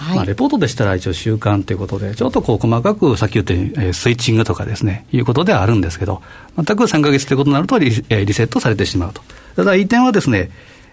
[0.01, 6.23] はい、まあ、レポートでしたら一応週間ということで、ちょっとこう細かくさっき言ったように、えー、スイッチングとかですね、いうことではあるんですけど、
[6.57, 9.23] 全く3か月ということになるとリ,、えー、リセットされてしまうと。
[9.57, 10.51] ただ、いい点はですね、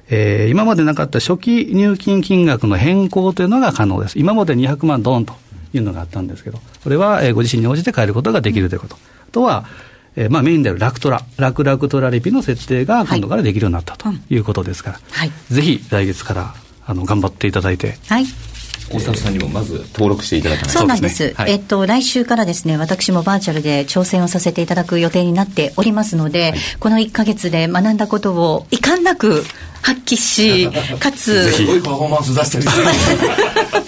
[0.09, 4.19] えー、今までなかった初期入金金額の変更というのが可能です。
[4.19, 5.33] 今まで200万ドンと
[5.73, 8.95] いうのがあったんですけど、これは、えー、ご自身に応じて変えることができるということ。
[8.95, 8.99] あ
[9.31, 9.65] とは、
[10.17, 16.55] えーまあ、メインであるラクトラ、ラクラクトラリピの設定が今度からできるようになったということですから、はい、ぜひ来月から
[16.87, 18.25] あの頑張っていただいて、はい、
[18.91, 21.33] 大沢さんにもまず登録していただかないとそうなんです、ね。
[21.35, 29.43] はい、えっと、来週からですね私もバーチャルで挑戦をさせていただく予定になっておりますので、はい、この1か月で学んだことをいかんなく
[29.87, 30.69] 発揮し、
[30.99, 31.49] かつ。
[31.53, 32.85] すごいパフォーマンス出したりする。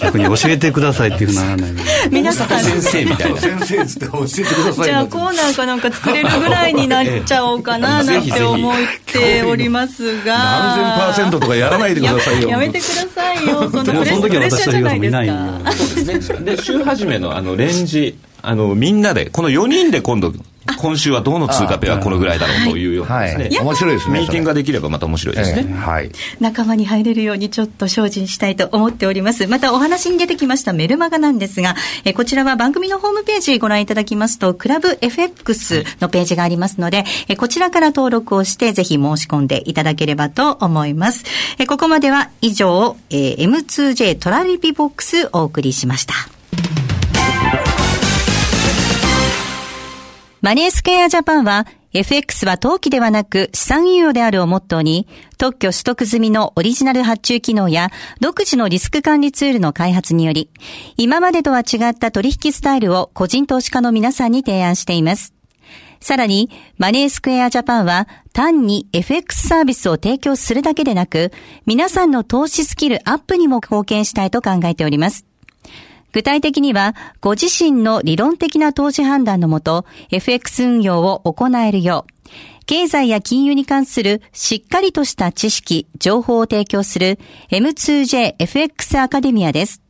[0.00, 1.70] 逆に教えてくださいっていうふうならない
[2.10, 2.48] 皆さん。
[2.48, 3.40] 先生みたいな。
[3.40, 4.84] 先生つって教えてください。
[4.86, 8.74] じゃあコーナーかなんか作れるぐらいになっちゃおうかななんて思っ
[9.12, 10.38] ておりますが。
[10.38, 12.48] 何千パーセントとかやらないでくださいよ。
[12.48, 13.70] やめてくださいよ。
[13.70, 15.72] そんなプレッシャーじゃないですか。
[15.72, 16.56] そうですね。
[16.56, 20.32] で、週始めのあのレンジ、あの、みんなで、この4人で今度、
[20.78, 22.86] 今週はどの通貨ペアこのぐらいだろうとい。
[22.90, 29.46] うようなですね、面白いですねミーティングができればまた面白いですね、はい、仲間に入れるようにちょっと精進したいと思っております。
[29.46, 41.24] またお話に出てきましたメルマガなんですがえこちらは番組のホームページご覧いただきますとクラブ FX のページがありますのでえこちらから登録をしてぜひ申し込んでいただければと思います。
[41.58, 46.14] えここまでは以上、え M2J トラリピボックスお送りしました
[50.40, 60.48] マネースクエアジャパンは FX は投機ではなく資産運用であるをモットーに特許取得済みのオリジナル発注機能や独自のリスク管理ツールの開発により
[60.96, 65.34] 今までとは違った取引スタイルを個人投資家の皆さんに提案しています。
[66.00, 66.48] さらに、
[66.78, 71.30] マネースクエアジャパンは単に FX サービスを提供するだけでなく、
[71.66, 75.26] 皆さんの投資スキルアップにも貢献したいと考えております。
[76.12, 82.12] 具体的には、ご自身の理論的な投資判断のもと、FX 運用を行えるよう、
[82.66, 87.18] 経済や金融に関するしっかりとした知識、情報を提供する
[87.50, 89.82] M2JFX アカデミアです。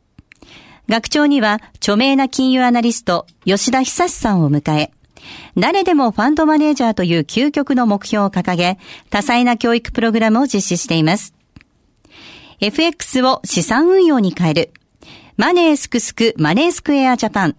[0.89, 4.91] 学長には著名な金融アナリスト、吉田久さんを迎え、
[5.55, 8.79] 誰でもファンドマネージャーという究極の目標を掲げ、
[9.09, 11.33] 多彩な教育プログラムを実施しています。
[12.59, 14.73] FX を資産運用に変える。
[15.41, 17.55] マネースクスクマネースクエアジャパン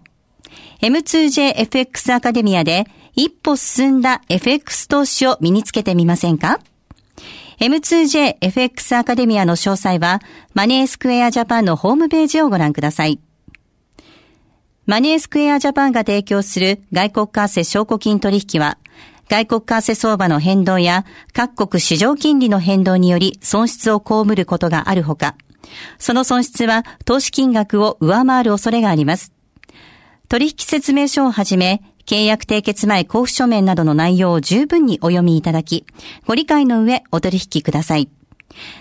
[0.81, 6.61] M2JFX アカデミアで一歩進んだ FX 投資を身につけてみませんか
[7.59, 10.21] ？M2JFX アカデミアの詳細は
[10.53, 13.19] マネースクエアジャパンのホームページをご覧ください。
[14.85, 18.77] マネースクエアジャパンが提供する外国為替証拠金取引は
[19.27, 25.35] 外国為替相場の変動や各国市場金利の変動により損失を被ることがあるほか、
[25.99, 29.31] その損失は投資金額を上回る恐れがあります。
[30.29, 35.85] 取引説明書をはじめ、契約締結前交付書面などの内容を十分にお読みいただき、
[36.25, 38.09] ご理解の上お取引ください。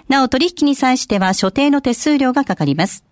[0.08, 3.04] なお取引に際しては所定の手数料がかかります。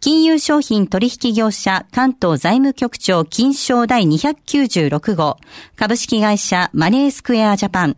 [0.00, 5.38] 金融商品取引業者関東財務局長金賞第296号
[5.74, 7.96] 株式会社マネースクエアジャパン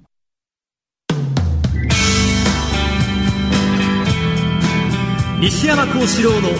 [5.40, 6.50] 西山幸四郎の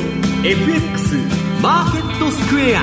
[0.42, 1.16] FX
[1.60, 2.80] マーケットスクエア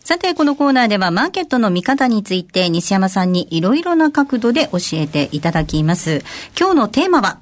[0.00, 6.24] さて、このコーナーではマーケットの見方について西山さんにいろいろな角度で教えていただきます。
[6.58, 7.38] 今日のテーマは、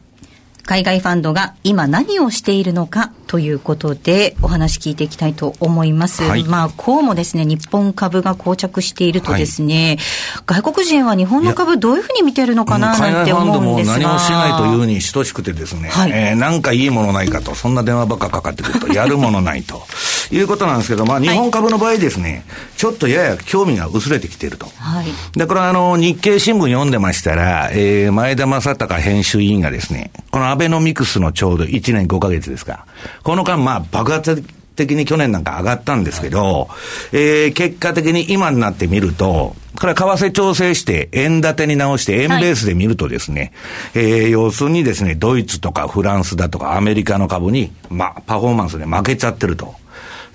[0.70, 6.22] 海外ファンドが今何をしているのかということでお話聞いていきたいと思います。
[6.22, 9.98] はいまあ、こうもですね、日本株が膠着しているとですね、
[10.46, 13.98] 外国人は日本の株どういうふうに見てるのかな海なんて外ファンドも思うんですが。
[13.98, 19.82] 何もしないというに等しくてですね、はいえーなんかいいものないかと、そんな電話ばっかかかってくると、やるものないと
[20.32, 22.44] いうことなんですけど、まあ、日本株の場合ですね、
[22.76, 24.66] ちょっとやや興味が薄れてきていると。
[24.76, 25.06] はい。
[25.38, 32.86] で、これはあの、日経新聞読んでましたら、えー、前田正隆編集委員がですね、このアベノミクスのちょうど1年5ヶ月ですか。
[33.22, 34.44] この間、まあ、爆発
[34.76, 36.68] 的に去年なんか上がったんですけど、
[37.12, 43.52] えー、結果的に今になってみると、これは為替調整して、円建てに直して、円ベースで見るとですね、
[43.94, 49.74] えー、要するにですね、ドイツとかフランスだとかアメリカの株に、まあ、パフォーマンスで負けちゃってると。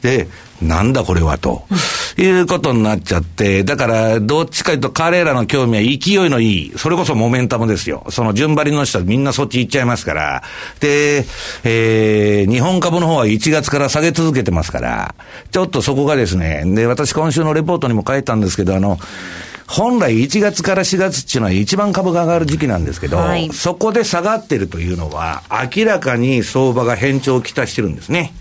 [0.01, 0.27] で、
[0.61, 1.65] なんだこれはと、
[2.17, 8.05] いうことになっちゃって、だから、どっちかというと彼らの興味は勢いのいい、それこそモメンタムですよ。
[8.09, 10.43] その順張りの人はみんなそっち行っちゃいますから。
[10.79, 11.25] で、
[11.63, 15.15] えー、日本株の方は1月から下げ続けてますから、
[15.51, 18.97] ちょっとそこがですね、で、私今週のレポートにも書いたんですけど、あの、
[19.67, 25.43] 本来1月から4月っていうのは一番株が上がる時期なんですけど、はいそこで下がってるというのは、
[25.75, 28.33] 明らかに相場が変調をきたしてるんですね。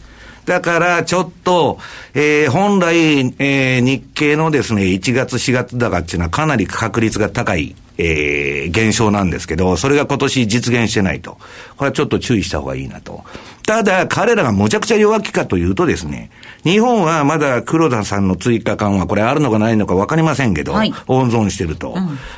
[0.46, 1.78] だから、ちょっと、
[2.14, 2.96] えー本来、
[3.38, 11.38] えー日経のですね、1月、4月高っていうのはかなり確率が高い、えー現象なんですけど、それが今年実現してないと。
[11.76, 13.24] これはちょっと注意した方がいいなと。
[13.66, 16.28] ただ、彼らがむちゃくちゃ弱気かというとですね、
[16.64, 21.96] 日本はまだ黒田さんの追加緩和、これあるのかないのかわかりませんけど、はい温存してると。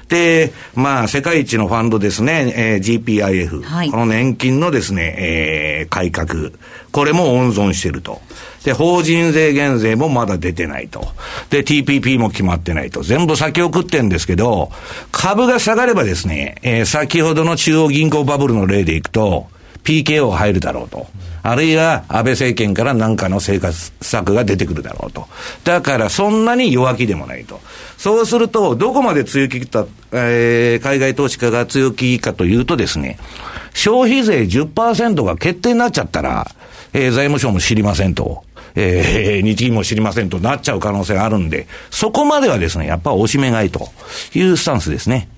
[0.08, 6.50] で、まあ、世界一のファンドですね、えー GPIF、はいこの年金のですね、えー改革、
[6.96, 8.22] これも温存してると。
[8.64, 11.06] で、法人税減税もまだ出てないと。
[11.50, 13.02] で、TPP も決まってないと。
[13.02, 14.70] 全部先送ってんですけど、
[15.12, 19.46] 株が下がればですね、えー先ほどの中央銀行バブルの例でいくと、
[19.84, 21.06] PKO 入るだろうと。
[21.42, 25.28] あるいは安倍政権から何かの生活策が出てくるだろうと。
[25.64, 27.60] だからそんなに弱気でもないと。
[27.98, 33.18] そうすると、どこまで強気か、えー海外投資家が強気かというとですね、
[33.74, 36.50] 消費税10%が決定になっちゃったら、
[36.96, 38.42] えー財務省も知りませんと。
[38.74, 43.90] えー 日銀も知りませんとなっちゃう可能性があるんで、そこまではですね、やっぱおしめ買いと
[44.34, 45.28] いうスタンスですね。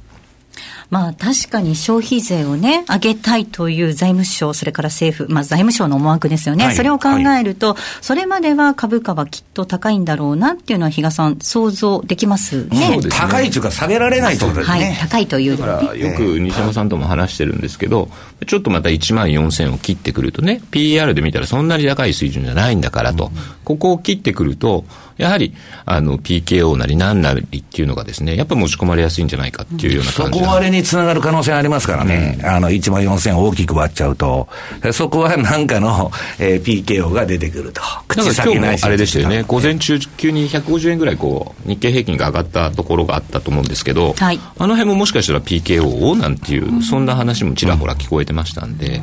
[0.90, 6.64] まあ確かに消費税をね、上げたいという財務省、それから政府、まあ財務省の思惑ですよね。
[6.64, 6.76] はい。
[6.76, 12.86] それを考えると、それまでは株価はきっと高いんだろうなっていうのは、比嘉さん、想像できますね。
[12.86, 13.14] そうですね。
[13.16, 14.98] 高いというか下げられないということですはい、ね。
[15.00, 15.50] 高いという。
[15.52, 18.08] ねからよく西山さんとも話してるんですけど、
[18.46, 23.30] ちょっとまた1万4000を切ってくるとね、PR で見たらそんなに高い水準じゃないんだからと、
[23.64, 24.84] ここを切ってくると、
[25.18, 25.52] やはり
[25.84, 32.38] あの PKO なり何なりっていうのがですね、やっぱ持ち込まれやすいんじゃないかっていうような感じなんで底割れにつながる可能性ありますからね。
[32.44, 34.48] あの、1万4000大きく割っちゃうと、
[34.92, 37.80] そこはなんかの、えー PKO が出てくると。
[38.16, 44.40] なんか今日もあれでしたよね、午前中中、急に150円ぐらいこう日経平均が上がったところがあったと思うんですけど、はい。
[44.58, 49.00] あの辺ももしかしたら PKO をなんていう、そんな話もちらほら聞こえてましたんで、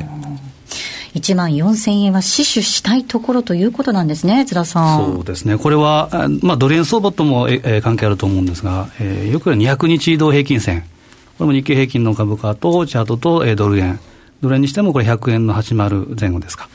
[1.16, 5.14] 1万4000円は死守したいところということなんですね、津田さん。
[5.14, 10.82] そうですね、これは、あまあ、ドル円相場とも、ええー関係あると思うんですが、えーよく言う200日移動平均線、
[11.38, 13.98] これも日経平均の株価とチャートと、えードル円、
[14.42, 16.68] ドル円にしてもこれ100円の80前後ですか。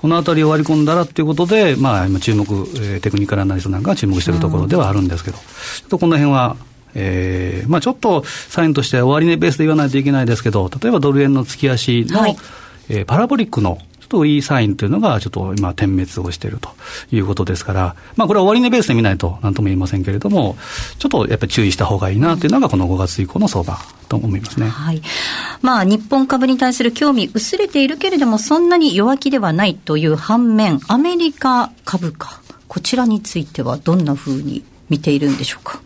[0.00, 5.42] このあたりを割り込んだらということで、まあ、今注目、えーテクニカルアナリストなんかが注目しているところではあるんですけど、ちょ
[5.86, 6.56] っとこの辺は、
[6.94, 12.36] えーまあ、ちょっとサインとしては終値ベースで言わないといけないですけど、例えばドル円の月足の、はい
[12.88, 16.70] えーパラボリックのちょっといいサインというのが、ちょっと今、点滅をしていると
[17.10, 20.56] いうことですから、まあ、これは終値ベースで見ないとなんとも言えませんけれども、
[21.00, 23.76] ちょっとやっぱり注意した方がいいなというのが、この5月以降の相場
[24.08, 24.68] と思いますね。
[24.68, 25.02] はい。
[25.60, 35.80] まあ、日本株に対する興味薄れているけれども、そんなに弱気ではないという反面、アメリカ株価、こちらについてはどんなふうに見ているんでしょうか？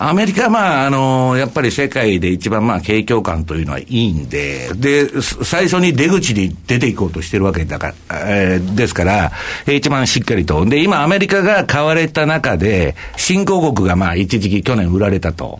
[0.00, 9.32] アメリカは、まあ、あの、やっぱり世界で一番、まあ、景況感というのはいいんで、で、最初に出口に出ていこうとしてるわけだから、えーですから、
[9.66, 10.64] 一番しっかりと。
[10.64, 15.58] で、今、アメリカが買われた中で、新興国が、まあ、一時期去年売られたと。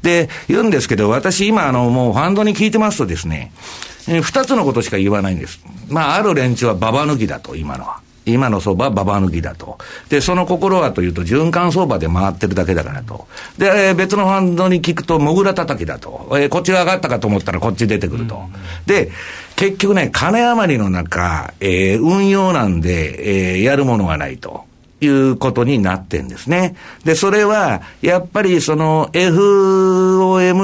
[0.00, 3.52] で、言うんですけど、私、今、あの、もう、ファンドに聞いてますとですね、
[4.06, 5.60] 二つのことしか言わないんです。
[5.88, 8.03] まあ、ある連中はババ抜きだと、今のは。
[8.26, 9.78] 今の相場はババ抜きだと。
[10.08, 13.26] で、その心はというと、循環相場で回ってるだけだからと。
[13.58, 16.28] で、えー別のファンドに聞くと、モグラ叩きだと。
[16.32, 18.40] えーこっちが上がったかと思ったらこっち出てくると。
[18.86, 19.10] で、
[19.56, 24.64] 結局ね、金余りの中、えー運用なんで、えーやるものがないと。
[25.00, 26.76] いうことになってんですね。
[27.04, 30.54] で、それは、やっぱりその FOMC、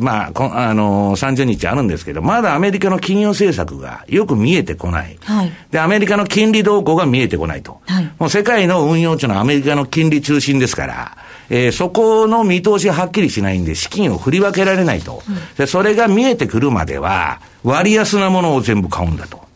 [0.00, 5.16] まあ、あの、30日あるんですけど、まだアメリカの金融政策がよく見えてこない。
[5.22, 7.80] はい、で、アメリカの金利動向が見えてこないと。
[7.86, 11.16] はい、もう世界の運用値のアメリカの金利中心ですから、
[11.48, 15.22] えー、そこの見通しははっきりしないんで、資金を振り分けられないと。
[15.28, 19.51] うん、で、それが見えてくるまでは、割安なものを全部買うんだと。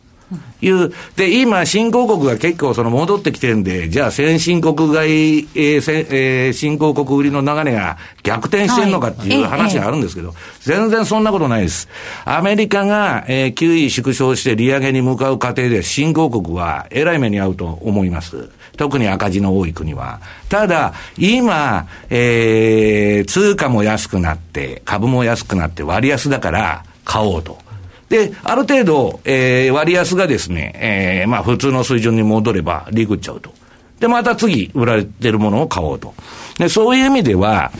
[0.61, 10.37] いう、で、今、新興国が結構その戻ってきてるんで、じゃあ先進国外、えーえー、新興国売りの流れが逆転してるのかっていう話があるんですけど、はい
[10.67, 11.87] 全然そんなことないです。
[12.25, 18.49] アメリカが、えー、9位縮小して利上げに向かう過程で新興国はえらい目に遭うと思います。
[18.75, 20.19] 特に赤字の多い国は。
[20.49, 27.66] ただ、今、えー、通貨も安くなって、株も安くなって割安だから買おうと。
[28.09, 33.53] で、ある程度、えー、割安がですね、えー、まあ普通の水準に戻れば、リグっちゃうと。
[33.99, 36.13] で、また次、売られてるものを買おうと。
[36.57, 37.71] で、そういう意味では、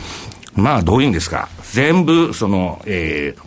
[0.54, 1.48] まあどういうんですか。
[1.72, 3.42] 全部、その、えー、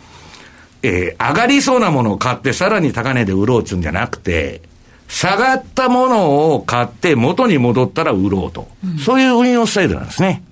[0.82, 4.62] えー、上がりそうなものを買ってさらに高値で売ろうっていうんじゃなくて、
[5.06, 8.66] 下がったものを買って元に戻ったら売ろうと。
[8.84, 10.42] うん、そういう運用スタイルなんですね。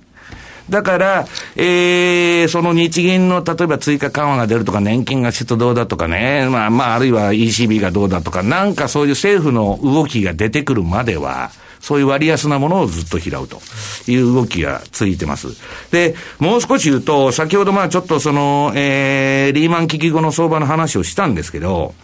[0.70, 11.50] だから、えー、その日銀の例えば追加緩和が出るとか、年金が出動だとかね、まあまあ、あるいは ECB がどうだとか、なんかそういう政府の動きが出てくるまでは、
[11.80, 13.60] そういう割安なものをずっと拾うと
[14.06, 15.48] いう動きがついてます。
[15.90, 21.94] で、もう少し言うと、先ほどまあちょっとその、えー、リーマン危機後の相場の話をしたんですけど、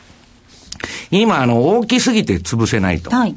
[1.10, 3.10] 今あの、大きすぎて潰せないと。
[3.10, 3.36] はい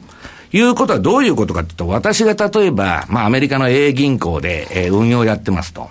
[0.52, 5.90] いうことはどういうことかというと、私が例えば、まあアメリカの A 銀行で、えー、運用やってますと。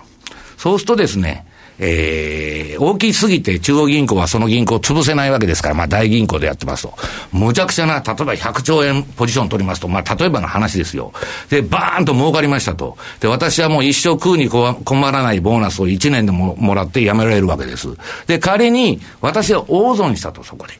[0.57, 1.45] そうするとですね、
[1.81, 6.93] えー、大きすぎて中央銀行はその銀行を潰せないわけですから、まあ大銀行でやってますと。
[7.31, 11.13] むちゃくちゃな、例えば100兆円ポジション取りますと、まあ例えばの話ですよ。
[11.49, 12.97] で、バーンと儲かりましたと。
[13.21, 14.75] で、私はもう一生食うに困
[15.11, 17.87] らないボーナスを1年でももらって辞められるわけです。
[18.27, 20.73] で、仮に私は大損したと、そこで。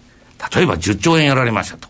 [0.53, 1.87] 例えば10兆円やられましたと。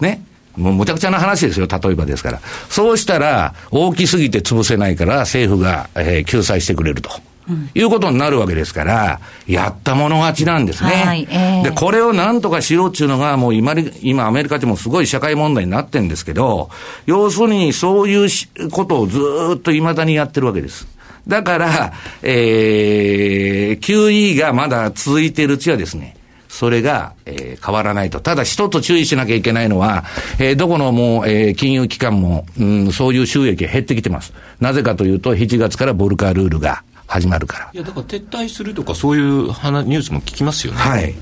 [0.00, 0.24] ね。
[0.56, 2.40] もうむちゃくちゃな話ですよ、例えばですから。
[2.68, 7.10] そうしたら、大きすぎて潰せないから、政府が、えー、救済してくれると。
[7.48, 10.90] うん、いうことになるわけですから、やったもの勝ちなんですね。
[10.90, 16.70] はいえー、で、これをなんとかしろっていうのが、もう今、今アメリカでもすごい社会問題になってるんですけど、
[17.06, 19.18] 要するにそういうことをず
[19.56, 20.86] っと未だにやってるわけです。
[21.26, 21.92] だから、
[22.22, 26.16] えー、QE がまだ続いているうちはですね、
[26.60, 28.20] それが、えー、変わらないと。
[28.20, 30.04] ただ一つ注意しなきゃいけないのは、
[30.38, 34.34] えー、どこのもう、えー、金融機関も、うん、そういう収益が減ってきてます。
[34.60, 37.70] なぜかというと、7月からボルカールールが始まるから。
[37.72, 40.78] いや、だから撤退するとか、そういうニュースも聞きますよね。
[40.78, 41.14] はい。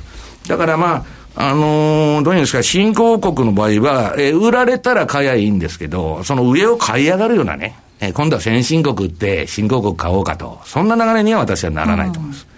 [0.48, 12.46] だからまあ、あのー、どういうんですか、新興国の場合は、えー、売られたら買えばいいんですけど、その上を買い上がるようなね、えー、今度は先進国って新興国買おうかと、そんな流れには私はならないと思います。
[12.50, 12.57] うん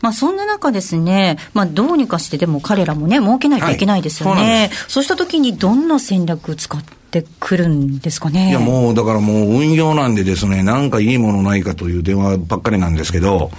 [0.00, 4.42] まあ、そんな中ですね、まあ、どうにかしてでも彼らもね、儲けないといけないですよね。
[4.42, 8.50] はい、そうそうしたときにどんな戦略使ってくるんですかね？
[8.50, 13.50] いや、もう、だからもう運用なんでですね、なんかいいものないかという電話ばっかりなんですけど、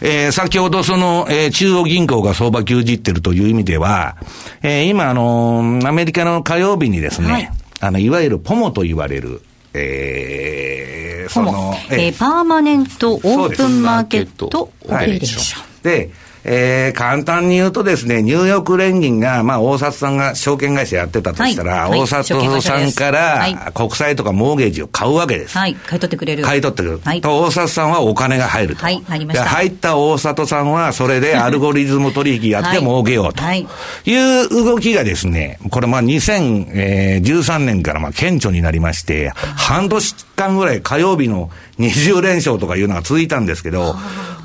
[0.00, 4.16] えー、先ほどその、えー、中央銀行が相場牛耳ってるという意味では、
[4.62, 9.42] えー、今、あのアメリカの火曜日にですね、はい、あの、いわゆるポモと言われる、
[9.74, 14.46] えー、その、えー、パーマネントオープンマーケット
[14.84, 15.69] オペレーション。
[15.82, 16.10] で、
[16.44, 22.28] えー、簡単に言うとですね、ニューヨーク連銀が、まあ、大札さんが証券会社やってたとしたら、はいはい、大札
[22.62, 25.58] さんから、国債とかモーゲージを買うわけです。
[25.58, 26.44] はい、買い取ってくれる。
[26.44, 27.00] 買い取ってくれる。
[27.04, 28.82] はい、と、大札さんはお金が入ると。
[28.82, 29.44] はい、入りました。
[29.44, 33.42] 入った大里さんは、それで アルゴリズム取引やって儲けようと。
[33.42, 33.66] はい。
[34.06, 43.94] いう動きがですね、これまあ、2013年からまあ、顕著になりまして、半年間ぐらい火曜日の20連勝とかいうのが続いたんですけど、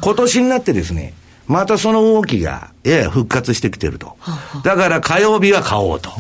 [0.01, 1.13] 今年になってですね、
[1.47, 4.17] またその動きがやや復活してきてると。
[4.63, 6.11] だから火曜日は買おうと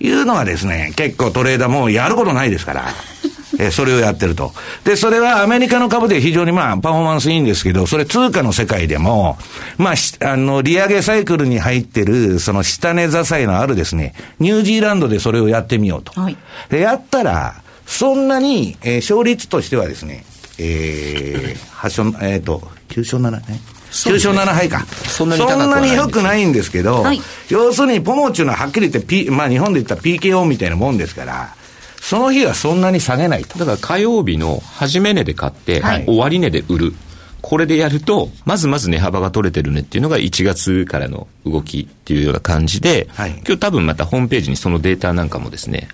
[0.00, 2.86] いうのがですね、結構トレーダーもやることないですから。
[3.58, 4.52] えそれをやってると。
[4.84, 9.36] で、それはアメリカの株で非常にまあ、パフォーマンスいいんですけど、それ通貨の世界でも、
[9.76, 9.94] まあ、
[10.26, 16.18] あの、利上げサイクルに入ってる、その下値支えのあるですね、ニュージーランドでそれをやってみようと。
[16.18, 16.36] はい、
[16.70, 17.56] で、やったら、
[17.86, 20.24] そんなに、えー、勝率としてはですね、
[20.58, 23.60] えー、8勝、えっ、ー、と、9勝7ね。
[23.92, 24.86] 9勝7敗か。
[24.86, 27.20] そんなにそんなに良くないんですけど、はい、
[27.50, 31.54] 要するにポモっていうのははっきり言って、P、まあ日本で言ったら PKO みたいなもんですから、
[32.00, 33.58] その日はそんなに下げないと。
[33.58, 36.94] だから火曜日の始め値で買って、はい、終値で売る。
[37.42, 45.88] これでやると、まずまず値幅が取れてるねっていうのが1月からの動きっていうような感じで、はい、今日多分またホームページにそのデータなんかもですね、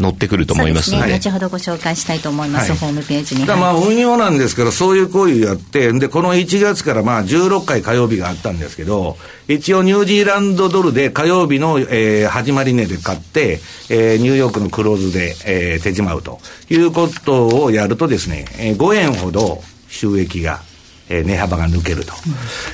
[0.00, 1.08] 載ってくると思いますので。
[1.08, 3.44] ね、後ほどご紹介したいと思います、はい、ホームページに。
[3.44, 9.16] まあ、運用なんですけど、そういう行為やって、で、この1月からまあ、16回火曜日があったんですけど、
[9.48, 13.60] 一応ニュージーランドドルで火曜日の、えー、始まり値で買って、
[13.90, 20.60] えー、ニューヨークのクローズで、えー、手じまうということをやるとですね、えー、5円ほど収益が
[21.08, 22.12] えー、値幅が抜けると、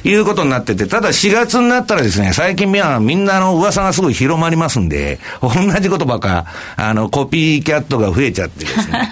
[0.05, 5.51] いうことになってて、ただ4月になったらですね、最近はみんなの噂がすごい広まりますんで、 同
[5.81, 9.11] じことばか、あの、コピーキャットが増えちゃってですね、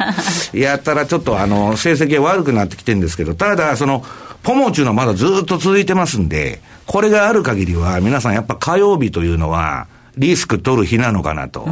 [0.62, 4.04] やったらちょっとあの、成績が悪くなってきてるんですけど、ただ、その、
[4.42, 9.86] ポモっていうのはまだずっと続いてますんで、これがある限りは、皆さんやっぱ火曜日というのは、
[10.18, 11.66] リスク取る日なのかなと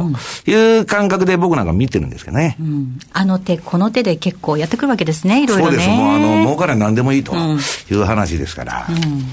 [0.45, 2.55] いう感覚で僕なんか見てるんですけどね。
[2.59, 5.89] うん、あの手、この手で結構やってくるわけですね、いろいろ、ね、そうです。
[5.89, 8.85] もうあの、儲から何でもいいという話ですから。
[8.89, 9.25] うんうん、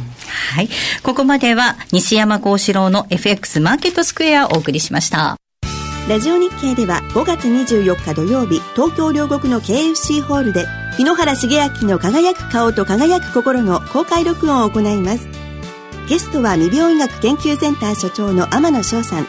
[0.55, 0.69] はい。
[1.03, 5.37] ここまでは西山幸四郎の FX マーケットスクエアをお送りしました。
[6.09, 10.67] ラジオ日経では5月24日土曜日、東京両国の KFC ホールで、
[10.99, 15.44] 日野原茂明の輝く顔と輝く心の公開録音を行います。
[16.09, 19.25] ゲストは未病医学研究センター所長の天野翔さん。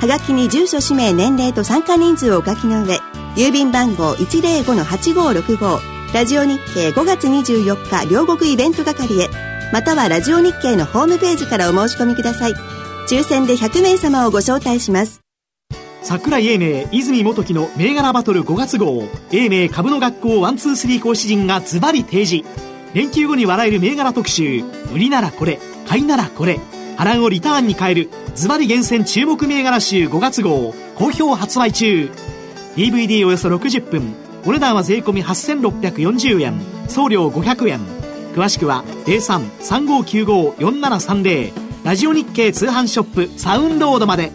[0.00, 2.98] はがきに住所氏名年齢と参加人数をお書きの上、
[3.36, 5.80] 郵便番号105-8565、
[6.12, 9.28] ラジオ日経5月24日両国イベント係へ、
[9.72, 12.52] またはラジオ日経のホームページからお申し込みください。
[13.08, 15.20] 抽選で100名様をご招待します。
[16.02, 22.46] 桜井英明泉元樹の銘柄バトル5月号英明株の学校123講師陣がズバリ提示
[22.94, 25.60] 連休後に笑える銘柄特集売りならこれ
[25.90, 26.60] 買いならこれ。
[26.96, 28.10] 波乱をリターンに変える。
[28.36, 30.06] ズバリ厳選注目銘柄集。
[30.06, 30.72] 5月号。
[30.94, 32.08] 好評発売中。
[32.76, 34.14] DVD およそ60分。
[34.46, 36.60] お値段は税込8640円。
[36.86, 37.80] 送料500円。
[38.36, 41.50] 詳しくは0335954730
[41.84, 43.28] ラジオ日経通販ショップ。
[43.36, 44.30] サウンロードまで。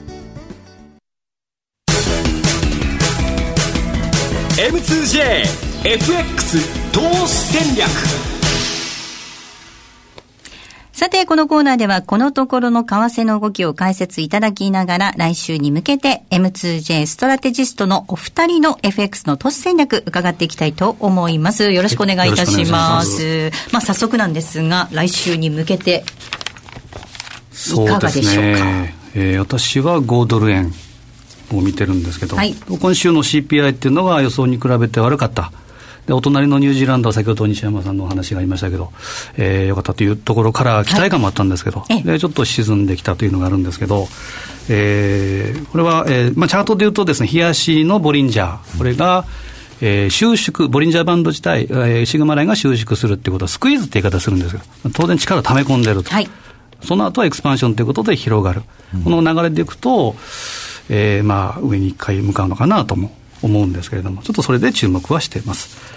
[4.57, 8.34] M2JFX 投資戦略。
[11.05, 21.71] さて、このコーナーでは、このところの為替の動きを解説いただきながら、来週に向けて M2J ストラテジストのお二人の FX の投資戦略、伺っていきたいと思います。
[21.71, 23.51] よろしくお願いいたします。
[23.71, 26.03] まあ、早速なんですが、来週に向けて、
[27.53, 28.61] いかがでしょうか？
[28.63, 30.73] うねえー、私は5ドル円
[31.53, 35.51] を見てるんですけど、はい、今週の CPI っていうのが予想に比べて悪かった。
[36.07, 38.91] で、お隣のニュージーランドは先ほど西山さんのお話がありましたけど、
[39.37, 44.07] えー、よかったというところから期待感もあったんですけど、はい、でちょっと沈んできたというのがあるんですけど、
[44.69, 49.25] えー、これは、えーまあ、チャートでいうとですね、冷やしのボリンジャー、これが、
[49.81, 56.11] えー、収縮、ボリンジャーバンド自体、えー、シグマラインが収縮するっていうことは、スクイーズって言い方するんですけど、当然力を溜め込んでると。
[56.11, 56.29] はい、
[56.83, 58.63] その後はエクスパンションということで広がる。
[58.93, 60.15] うん、この流れでいくと、
[60.89, 63.11] えー、まあ、上に一回向かうのかなとも
[63.41, 65.95] 思うんですけれども、ちょっとそれで注目はしています。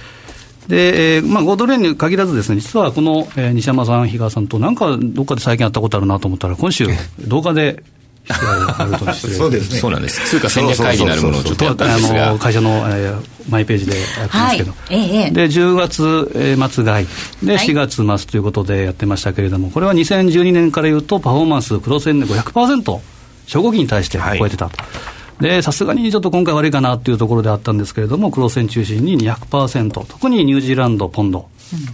[0.68, 6.86] で、えーまあ、5ドル円に限らずです、ね、実はこの、えー、西山さん、比嘉さんと、なんかどっかで最近会ったことあるなと思ったら、今週、
[7.26, 7.82] 動画で
[9.38, 9.78] そうですね。
[9.78, 10.20] そうなんです。
[10.28, 12.38] 通貨戦略会議なるものをちょっとやったんですが。
[12.38, 14.72] 会社の、えー、マイページでやってますけど。
[14.72, 17.06] はい、ええ、で、10月、えー、末買い。
[17.42, 23.00] で、4月末ということでやってましたけれども、これは2012年から言うと、パフォーマンス、クロス円で500%、
[23.46, 24.76] 初号機に対して超えてたと。
[24.76, 31.48] はいで、さすがにちょっと今回悪いかなっていうところであったんですけれども、クロス円中心に200%、特にニュージーランド、ポンド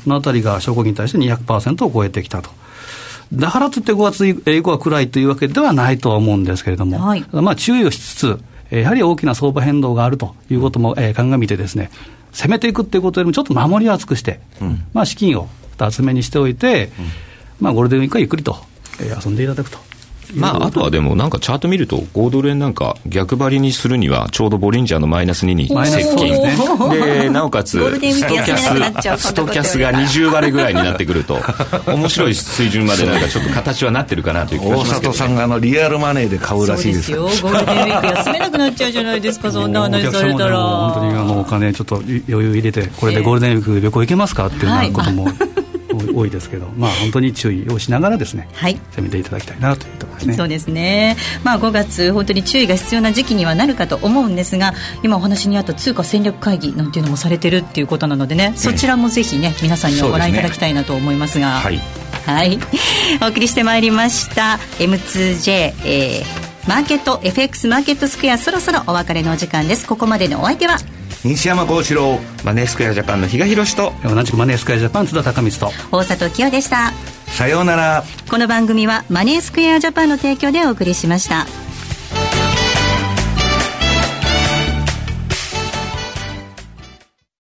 [0.06, 2.50] のあたりが証拠金に対して200%を超えてきたと。
[3.32, 8.40] だからといって5月以降は暗いというわけではないとは思うんですけれども、はい、まあ注意をしつつ、
[8.70, 11.90] やはり大きな相場変動があるということも、えー、鑑みてですね、
[12.32, 17.04] 攻めていくっていうことよりもちょっと守りを厚くして、うん、まあ資金を厚めにしておいて、うん、
[17.60, 18.56] まあゴールデンウィークはゆっくりと、
[19.00, 19.78] えー、遊んでいただくと
[20.32, 26.40] まあ、あとはでも、なんかチャート見ると、5ドル円なんか逆張りにするには、ちょうどボリンジャーのマイナス2に接近、
[26.90, 31.38] で、なおかつストキャス、ストキャスが20割ぐらいになってくると、
[31.86, 37.12] 面白い水準までなんかちょっと形はなってるかなという気がします大里さんがあのリアルマネーで買うらしいです。
[37.12, 40.58] よ、ゴールデンウィーク休めなくなっちゃうじゃないですか、そんな話されたら。
[40.58, 45.28] 本当にあのお金ちょっと余裕入れて、これでゴールデンウィーク旅行行けますかっていうようなことも。
[46.14, 50.34] 多いですけど、まあ、本当に注意をしながらですね、はい、攻めていただきたいなというところですね。
[50.34, 61.60] そうですね、まあ、5月、本当に注意が必要な時期にはなるかと思うんですが、今お話にあった通貨戦略会議なんていうのもされてるっていうことなのでね、そちらもぜひね、皆さんにはご覧いただきたいなと思いますが。
[61.60, 61.80] はい、
[62.26, 62.58] はい、
[63.22, 69.86] お送りしてまいりました M2J、えー、マーケット FX マーケットスクエアそろそろお別れのお時間です。
[69.86, 70.78] ここまでのお相手は
[71.24, 73.92] 西山幸四郎マネースクエアジャパンの比嘉宏と。
[74.04, 75.72] 同じくマネースクエアジャパン津田孝光と。
[75.90, 76.92] 大里清でした。
[77.28, 78.04] さようなら。
[78.30, 81.46] この番組はマネースクエアジャパンの提供でお送りしました